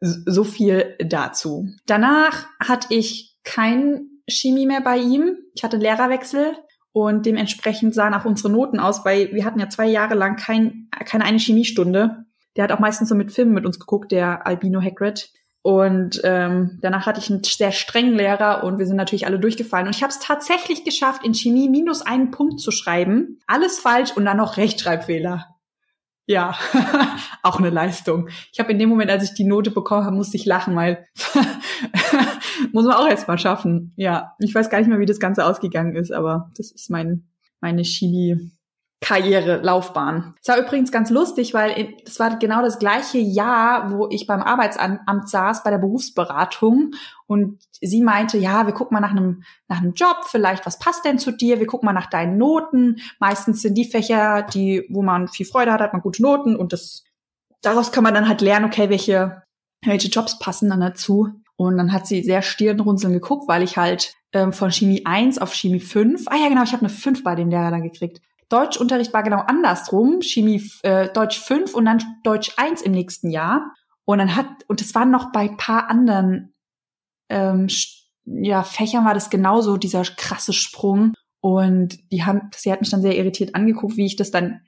so 0.00 0.42
viel 0.42 0.96
dazu. 0.98 1.68
Danach 1.86 2.46
hatte 2.58 2.92
ich 2.92 3.38
kein 3.44 4.08
Chemie 4.28 4.66
mehr 4.66 4.80
bei 4.80 4.98
ihm. 4.98 5.36
Ich 5.54 5.62
hatte 5.62 5.76
Lehrerwechsel 5.76 6.56
und 6.96 7.26
dementsprechend 7.26 7.94
sahen 7.94 8.14
auch 8.14 8.24
unsere 8.24 8.48
Noten 8.48 8.80
aus, 8.80 9.04
weil 9.04 9.30
wir 9.34 9.44
hatten 9.44 9.60
ja 9.60 9.68
zwei 9.68 9.84
Jahre 9.84 10.14
lang 10.14 10.36
kein, 10.36 10.88
keine 11.04 11.26
eine 11.26 11.36
Chemiestunde. 11.36 12.24
Der 12.56 12.64
hat 12.64 12.72
auch 12.72 12.78
meistens 12.78 13.10
so 13.10 13.14
mit 13.14 13.30
Filmen 13.30 13.52
mit 13.52 13.66
uns 13.66 13.78
geguckt, 13.78 14.12
der 14.12 14.46
Albino 14.46 14.80
Hagrid. 14.80 15.30
Und 15.60 16.22
ähm, 16.24 16.78
danach 16.80 17.04
hatte 17.04 17.20
ich 17.20 17.28
einen 17.28 17.44
sehr 17.44 17.72
strengen 17.72 18.14
Lehrer 18.14 18.64
und 18.64 18.78
wir 18.78 18.86
sind 18.86 18.96
natürlich 18.96 19.26
alle 19.26 19.38
durchgefallen. 19.38 19.88
Und 19.88 19.94
ich 19.94 20.02
habe 20.02 20.10
es 20.10 20.20
tatsächlich 20.20 20.84
geschafft, 20.84 21.22
in 21.22 21.34
Chemie 21.34 21.68
minus 21.68 22.00
einen 22.00 22.30
Punkt 22.30 22.60
zu 22.60 22.70
schreiben. 22.70 23.40
Alles 23.46 23.78
falsch 23.78 24.16
und 24.16 24.24
dann 24.24 24.38
noch 24.38 24.56
Rechtschreibfehler. 24.56 25.44
Ja, 26.24 26.56
auch 27.42 27.58
eine 27.58 27.68
Leistung. 27.68 28.30
Ich 28.52 28.58
habe 28.58 28.72
in 28.72 28.78
dem 28.78 28.88
Moment, 28.88 29.10
als 29.10 29.22
ich 29.22 29.34
die 29.34 29.44
Note 29.44 29.70
bekommen 29.70 30.06
habe, 30.06 30.16
musste 30.16 30.38
ich 30.38 30.46
lachen, 30.46 30.74
weil 30.74 31.06
muss 32.72 32.84
man 32.84 32.94
auch 32.94 33.08
erst 33.08 33.28
mal 33.28 33.38
schaffen. 33.38 33.92
Ja, 33.96 34.34
ich 34.38 34.54
weiß 34.54 34.70
gar 34.70 34.78
nicht 34.78 34.88
mehr, 34.88 34.98
wie 34.98 35.06
das 35.06 35.20
Ganze 35.20 35.44
ausgegangen 35.44 35.96
ist, 35.96 36.12
aber 36.12 36.50
das 36.56 36.70
ist 36.72 36.90
mein 36.90 37.28
meine 37.60 37.84
Chemie 37.84 38.50
Karriere, 39.02 39.58
Laufbahn. 39.58 40.34
Es 40.40 40.48
war 40.48 40.58
übrigens 40.58 40.90
ganz 40.90 41.10
lustig, 41.10 41.52
weil 41.52 41.94
es 42.06 42.18
war 42.18 42.38
genau 42.38 42.62
das 42.62 42.78
gleiche 42.78 43.18
Jahr, 43.18 43.92
wo 43.92 44.08
ich 44.10 44.26
beim 44.26 44.40
Arbeitsamt 44.42 45.28
saß, 45.28 45.62
bei 45.62 45.70
der 45.70 45.78
Berufsberatung. 45.78 46.92
Und 47.26 47.62
sie 47.80 48.02
meinte, 48.02 48.38
ja, 48.38 48.66
wir 48.66 48.72
gucken 48.72 48.94
mal 48.94 49.00
nach 49.00 49.10
einem, 49.10 49.42
nach 49.68 49.78
einem 49.78 49.92
Job, 49.92 50.24
vielleicht, 50.24 50.64
was 50.64 50.78
passt 50.78 51.04
denn 51.04 51.18
zu 51.18 51.30
dir? 51.30 51.60
Wir 51.60 51.66
gucken 51.66 51.86
mal 51.86 51.92
nach 51.92 52.08
deinen 52.08 52.38
Noten. 52.38 52.96
Meistens 53.20 53.60
sind 53.60 53.74
die 53.74 53.84
Fächer, 53.84 54.42
die, 54.42 54.86
wo 54.88 55.02
man 55.02 55.28
viel 55.28 55.46
Freude 55.46 55.72
hat, 55.72 55.80
hat 55.80 55.92
man 55.92 56.02
gute 56.02 56.22
Noten 56.22 56.56
und 56.56 56.72
das, 56.72 57.04
daraus 57.60 57.92
kann 57.92 58.02
man 58.02 58.14
dann 58.14 58.28
halt 58.28 58.40
lernen, 58.40 58.64
okay, 58.64 58.88
welche, 58.88 59.42
welche 59.84 60.08
Jobs 60.08 60.38
passen 60.38 60.70
dann 60.70 60.80
dazu. 60.80 61.30
Und 61.56 61.78
dann 61.78 61.92
hat 61.92 62.06
sie 62.06 62.22
sehr 62.22 62.42
stirnrunzeln 62.42 63.12
geguckt, 63.12 63.48
weil 63.48 63.62
ich 63.62 63.76
halt 63.76 64.14
ähm, 64.32 64.52
von 64.52 64.70
Chemie 64.70 65.06
1 65.06 65.38
auf 65.38 65.54
Chemie 65.54 65.80
5, 65.80 66.26
ah 66.26 66.36
ja 66.36 66.48
genau, 66.48 66.62
ich 66.62 66.72
habe 66.72 66.82
eine 66.82 66.90
5 66.90 67.24
bei 67.24 67.34
dem 67.34 67.48
Lehrer 67.48 67.70
dann 67.70 67.82
gekriegt, 67.82 68.20
Deutschunterricht 68.48 69.12
war 69.12 69.22
genau 69.22 69.38
andersrum, 69.38 70.20
Chemie 70.22 70.70
äh, 70.82 71.08
Deutsch 71.08 71.40
5 71.40 71.74
und 71.74 71.86
dann 71.86 72.02
Deutsch 72.22 72.52
1 72.56 72.82
im 72.82 72.92
nächsten 72.92 73.30
Jahr. 73.30 73.72
Und 74.04 74.18
dann 74.18 74.36
hat, 74.36 74.46
und 74.68 74.80
es 74.80 74.94
war 74.94 75.04
noch 75.04 75.32
bei 75.32 75.48
paar 75.48 75.90
anderen 75.90 76.54
ähm, 77.28 77.68
ja, 78.24 78.62
Fächern 78.62 79.04
war 79.04 79.14
das 79.14 79.30
genauso, 79.30 79.76
dieser 79.76 80.02
krasse 80.02 80.52
Sprung. 80.52 81.14
Und 81.40 81.98
die 82.12 82.24
haben, 82.24 82.50
sie 82.56 82.72
hat 82.72 82.80
mich 82.80 82.90
dann 82.90 83.02
sehr 83.02 83.16
irritiert 83.16 83.54
angeguckt, 83.54 83.96
wie 83.96 84.06
ich 84.06 84.16
das 84.16 84.30
dann 84.30 84.60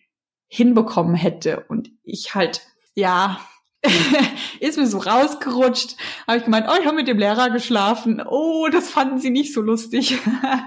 hinbekommen 0.48 1.14
hätte. 1.14 1.64
Und 1.68 1.90
ich 2.03 2.35
halt, 2.35 2.62
ja, 2.94 3.40
ist 4.61 4.79
mir 4.79 4.87
so 4.87 4.99
rausgerutscht. 4.99 5.97
Habe 6.27 6.38
ich 6.38 6.45
gemeint, 6.45 6.67
oh, 6.69 6.77
ich 6.81 6.87
habe 6.87 6.97
mit 6.97 7.09
dem 7.09 7.19
Lehrer 7.19 7.51
geschlafen. 7.51 8.23
Oh, 8.27 8.69
das 8.71 8.91
fanden 8.91 9.19
sie 9.19 9.31
nicht 9.31 9.55
so 9.55 9.61
lustig. 9.61 10.19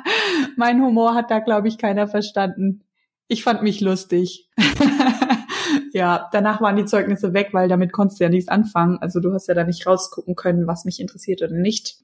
mein 0.56 0.82
Humor 0.82 1.14
hat 1.16 1.30
da, 1.30 1.40
glaube 1.40 1.68
ich, 1.68 1.78
keiner 1.78 2.08
verstanden 2.08 2.84
ich 3.32 3.46
fand 3.46 3.64
mich 3.64 3.80
lustig. 3.80 4.50
ja, 5.94 6.28
danach 6.34 6.60
waren 6.60 6.76
die 6.76 6.84
Zeugnisse 6.84 7.34
weg, 7.34 7.50
weil 7.54 7.70
damit 7.70 7.94
konntest 7.94 8.20
du 8.20 8.26
ja 8.26 8.30
nichts 8.30 8.50
anfangen. 8.50 8.98
Also 9.00 9.22
du 9.22 9.34
hast 9.34 9.48
ja 9.48 9.54
da 9.54 9.64
nicht 9.64 9.88
rausgucken 9.88 10.36
können, 10.36 10.68
was 10.68 10.84
mich 10.84 11.00
interessiert 11.00 11.42
oder 11.42 11.54
nicht. 11.54 11.96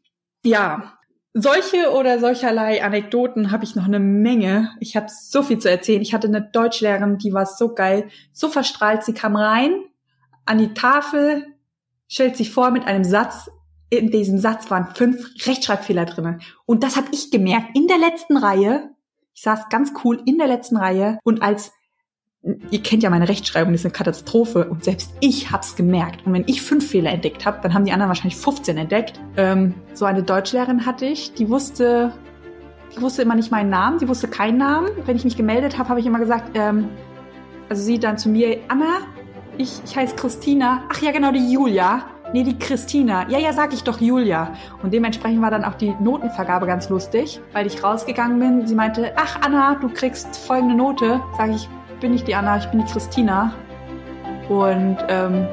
Ja, 0.45 0.93
solche 1.33 1.91
oder 1.91 2.19
solcherlei 2.19 2.81
Anekdoten 2.81 3.51
habe 3.51 3.65
ich 3.65 3.75
noch 3.75 3.87
eine 3.87 3.99
Menge. 3.99 4.71
Ich 4.79 4.95
habe 4.95 5.07
so 5.09 5.43
viel 5.43 5.59
zu 5.59 5.69
erzählen. 5.69 6.01
Ich 6.01 6.13
hatte 6.13 6.29
eine 6.29 6.41
Deutschlehrerin, 6.41 7.17
die 7.17 7.33
war 7.33 7.45
so 7.45 7.75
geil, 7.75 8.07
so 8.31 8.47
verstrahlt. 8.47 9.03
Sie 9.03 9.13
kam 9.13 9.35
rein 9.35 9.83
an 10.47 10.57
die 10.57 10.73
Tafel, 10.73 11.45
stellt 12.07 12.37
sich 12.37 12.51
vor 12.51 12.71
mit 12.71 12.85
einem 12.85 13.03
Satz. 13.03 13.49
In 13.89 14.11
diesem 14.11 14.37
Satz 14.37 14.69
waren 14.69 14.93
fünf 14.95 15.25
Rechtschreibfehler 15.45 16.05
drinne. 16.05 16.39
Und 16.65 16.83
das 16.83 16.97
habe 16.97 17.07
ich 17.11 17.31
gemerkt 17.31 17.75
in 17.75 17.87
der 17.87 17.97
letzten 17.97 18.37
Reihe. 18.37 18.89
Ich 19.33 19.43
saß 19.43 19.69
ganz 19.69 19.93
cool 20.03 20.21
in 20.25 20.37
der 20.37 20.47
letzten 20.47 20.77
Reihe 20.77 21.19
und 21.23 21.41
als 21.43 21.71
ihr 22.71 22.81
kennt 22.81 23.03
ja 23.03 23.09
meine 23.09 23.27
Rechtschreibung, 23.27 23.73
das 23.73 23.81
ist 23.81 23.85
eine 23.85 23.93
Katastrophe 23.93 24.69
und 24.69 24.83
selbst 24.83 25.11
ich 25.19 25.51
hab's 25.51 25.75
gemerkt. 25.75 26.25
Und 26.25 26.33
wenn 26.33 26.43
ich 26.47 26.61
fünf 26.61 26.87
Fehler 26.89 27.11
entdeckt 27.11 27.45
habe, 27.45 27.59
dann 27.61 27.73
haben 27.73 27.85
die 27.85 27.91
anderen 27.91 28.09
wahrscheinlich 28.09 28.37
15 28.37 28.77
entdeckt. 28.77 29.19
Ähm, 29.35 29.73
so 29.93 30.05
eine 30.05 30.23
Deutschlehrerin 30.23 30.85
hatte 30.85 31.05
ich, 31.05 31.33
die 31.33 31.49
wusste, 31.49 32.13
die 32.95 33.01
wusste 33.01 33.21
immer 33.21 33.35
nicht 33.35 33.51
meinen 33.51 33.69
Namen, 33.69 33.99
die 33.99 34.07
wusste 34.07 34.27
keinen 34.27 34.57
Namen. 34.57 34.89
Wenn 35.05 35.17
ich 35.17 35.23
mich 35.23 35.35
gemeldet 35.35 35.77
habe, 35.77 35.89
habe 35.89 35.99
ich 35.99 36.05
immer 36.05 36.19
gesagt, 36.19 36.51
ähm, 36.55 36.89
also 37.69 37.81
sie 37.83 37.99
dann 37.99 38.17
zu 38.17 38.29
mir, 38.29 38.59
Anna, 38.69 39.01
ich, 39.57 39.81
ich 39.83 39.95
heiße 39.95 40.15
Christina. 40.15 40.83
Ach 40.91 41.01
ja, 41.01 41.11
genau, 41.11 41.31
die 41.31 41.51
Julia. 41.51 42.05
Nee, 42.33 42.43
die 42.43 42.57
Christina. 42.59 43.27
Ja, 43.29 43.39
ja, 43.39 43.53
sag 43.53 43.73
ich 43.73 43.83
doch 43.83 44.01
Julia. 44.01 44.51
Und 44.83 44.93
dementsprechend 44.93 45.41
war 45.41 45.51
dann 45.51 45.63
auch 45.63 45.75
die 45.75 45.95
Notenvergabe 45.99 46.65
ganz 46.65 46.89
lustig, 46.89 47.39
weil 47.53 47.65
ich 47.65 47.81
rausgegangen 47.81 48.39
bin. 48.39 48.67
Sie 48.67 48.75
meinte, 48.75 49.13
ach 49.15 49.39
Anna, 49.45 49.75
du 49.75 49.87
kriegst 49.87 50.35
folgende 50.35 50.75
Note. 50.75 51.21
Sag 51.37 51.49
ich, 51.51 51.69
bin 52.01 52.13
ich 52.13 52.25
die 52.25 52.35
Anna, 52.35 52.57
ich 52.57 52.65
bin 52.65 52.83
die 52.85 52.91
Christina. 52.91 53.53
Und 54.49 54.97
ähm, 55.07 55.47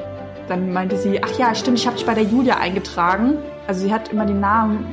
dann 0.49 0.73
meinte 0.73 0.97
sie, 0.97 1.23
ach 1.23 1.39
ja, 1.39 1.55
stimmt, 1.55 1.79
ich 1.79 1.87
habe 1.87 1.97
dich 1.97 2.07
bei 2.07 2.15
der 2.15 2.25
Julia 2.25 2.57
eingetragen. 2.57 3.39
Also 3.67 3.87
sie 3.87 3.95
hat 3.95 4.09
immer 4.09 4.27
den 4.27 4.41
Namen 4.41 4.85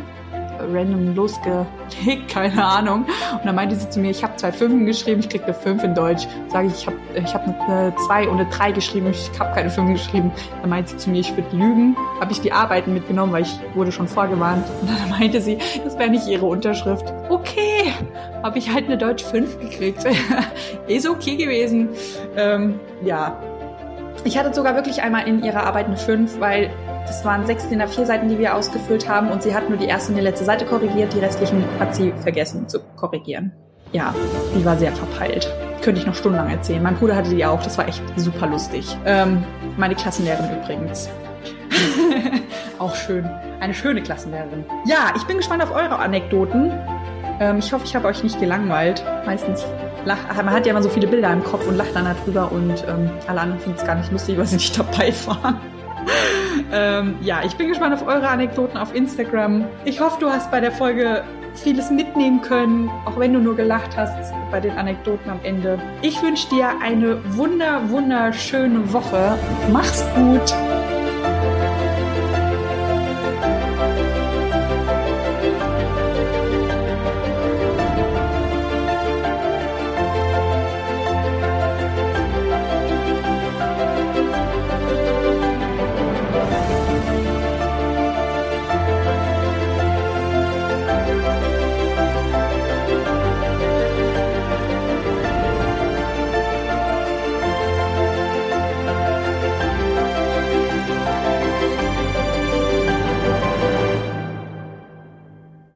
random 0.72 1.16
losgelegt, 1.16 1.68
keine 2.30 2.66
Ahnung. 2.66 3.06
Und 3.34 3.46
dann 3.46 3.56
meinte 3.56 3.76
sie 3.76 3.90
zu 3.90 4.00
mir, 4.00 4.12
ich 4.12 4.24
habe 4.24 4.36
zwei 4.36 4.52
Fünfen 4.52 4.86
geschrieben, 4.86 5.22
ich 5.22 5.30
krieg 5.30 5.44
eine 5.44 5.54
Fünf 5.54 5.84
in 5.84 5.96
Deutsch. 5.96 6.28
Sage 6.50 6.68
ich, 6.68 6.74
ich 6.74 6.88
habe 6.88 6.98
ich 7.16 7.34
hab 7.34 7.44
eine 7.44 7.94
zwei 8.06 8.28
und 8.28 8.40
eine 8.40 8.50
drei 8.50 8.72
geschrieben, 8.72 9.08
ich 9.12 9.32
habe 9.40 9.54
keine 9.54 9.70
Fünf 9.70 9.92
geschrieben. 9.92 10.32
Dann 10.62 10.70
meinte 10.70 10.92
sie 10.92 10.98
zu 10.98 11.10
mir, 11.10 11.20
ich 11.20 11.36
würde 11.36 11.56
lügen. 11.56 11.96
Habe 12.20 12.32
ich 12.32 12.42
die 12.42 12.52
Arbeiten 12.52 12.94
mitgenommen, 12.94 13.34
weil 13.34 13.44
ich 13.44 13.60
wurde 13.74 13.92
schon 13.92 14.08
vorgewarnt. 14.08 14.66
Und 14.82 14.90
dann 14.90 15.10
meinte 15.20 15.42
sie, 15.42 15.58
das 15.84 15.98
wäre 15.98 16.10
nicht 16.10 16.28
ihre 16.28 16.46
Unterschrift. 16.46 17.14
Okay, 17.30 17.94
habe 18.44 18.58
ich 18.58 18.74
halt 18.74 18.86
eine 18.86 18.98
Deutsch 18.98 19.24
5 19.24 19.60
gekriegt. 19.60 20.06
Ist 20.88 21.08
okay 21.08 21.36
gewesen. 21.36 21.90
Ähm, 22.36 22.80
ja, 23.04 23.38
ich 24.24 24.38
hatte 24.38 24.54
sogar 24.54 24.76
wirklich 24.76 25.02
einmal 25.02 25.28
in 25.28 25.44
ihrer 25.44 25.64
Arbeit 25.66 25.88
eine 25.88 25.98
5, 25.98 26.40
weil 26.40 26.70
das 27.06 27.26
waren 27.26 27.46
sechs 27.46 27.68
DIN 27.68 27.82
A4 27.82 28.06
Seiten, 28.06 28.30
die 28.30 28.38
wir 28.38 28.56
ausgefüllt 28.56 29.08
haben 29.08 29.30
und 29.30 29.44
sie 29.44 29.54
hat 29.54 29.70
nur 29.70 29.78
die 29.78 29.86
erste 29.86 30.12
und 30.12 30.18
die 30.18 30.24
letzte 30.24 30.46
Seite 30.46 30.66
korrigiert, 30.66 31.14
die 31.14 31.20
restlichen 31.20 31.64
hat 31.80 31.96
sie 31.96 32.14
vergessen 32.22 32.68
zu 32.68 32.80
korrigieren. 32.96 33.52
Ja, 33.92 34.16
die 34.56 34.64
war 34.64 34.78
sehr 34.78 34.94
verpeilt. 34.94 35.52
Könnte 35.82 36.00
ich 36.00 36.08
noch 36.08 36.16
stundenlang 36.16 36.50
erzählen. 36.50 36.82
Mein 36.82 36.96
Bruder 36.96 37.16
hatte 37.16 37.30
die 37.32 37.46
auch, 37.46 37.62
das 37.62 37.78
war 37.78 37.88
echt 37.88 38.02
super 38.16 38.48
lustig. 38.48 38.98
Ähm, 39.06 39.44
meine 39.78 39.96
Klassenlehrerin 39.96 40.62
übrigens. 40.62 41.10
auch 42.80 42.96
schön. 42.96 43.30
Eine 43.60 43.74
schöne 43.74 44.02
Klassenlehrerin. 44.02 44.64
Ja, 44.86 45.14
ich 45.16 45.24
bin 45.24 45.38
gespannt 45.38 45.64
auf 45.64 45.72
eure 45.72 45.98
Anekdoten. 46.00 46.72
Ähm, 47.40 47.60
ich 47.60 47.74
hoffe, 47.74 47.84
ich 47.86 47.96
habe 47.96 48.08
euch 48.08 48.24
nicht 48.24 48.40
gelangweilt. 48.40 49.04
Meistens 49.26 49.66
lacht, 50.06 50.36
man 50.38 50.52
hat 50.52 50.66
ja 50.66 50.72
immer 50.72 50.84
so 50.84 50.90
viele 50.90 51.08
Bilder 51.08 51.32
im 51.34 51.44
Kopf 51.44 51.68
und 51.68 51.76
lacht 51.76 51.96
dann 51.96 52.06
darüber 52.06 52.52
und 52.52 52.86
ähm, 52.88 53.10
alle 53.28 53.42
anderen 53.42 53.60
finden 53.60 53.78
es 53.78 53.86
gar 53.86 53.96
nicht 53.96 54.12
lustig, 54.12 54.38
weil 54.38 54.46
sie 54.46 54.56
nicht 54.56 54.78
dabei 54.78 55.14
waren. 55.26 55.60
ähm, 56.72 57.16
ja, 57.22 57.42
ich 57.46 57.56
bin 57.56 57.68
gespannt 57.68 57.94
auf 57.94 58.06
eure 58.06 58.28
Anekdoten 58.28 58.78
auf 58.78 58.94
Instagram. 58.96 59.66
Ich 59.86 60.00
hoffe, 60.00 60.18
du 60.20 60.30
hast 60.30 60.52
bei 60.52 60.60
der 60.60 60.72
Folge 60.72 61.24
vieles 61.56 61.92
mitnehmen 61.92 62.42
können, 62.42 62.90
auch 63.06 63.20
wenn 63.20 63.34
du 63.34 63.40
nur 63.40 63.56
gelacht 63.56 63.96
hast 63.98 64.34
bei 64.52 64.60
den 64.60 64.72
Anekdoten 64.72 65.30
am 65.30 65.40
Ende. 65.44 65.80
Ich 66.02 66.22
wünsche 66.22 66.48
dir 66.50 66.70
eine 66.82 67.18
wunder, 67.36 67.82
wunderschöne 67.90 68.92
Woche. 68.94 69.38
Mach's 69.72 70.06
gut! 70.16 70.54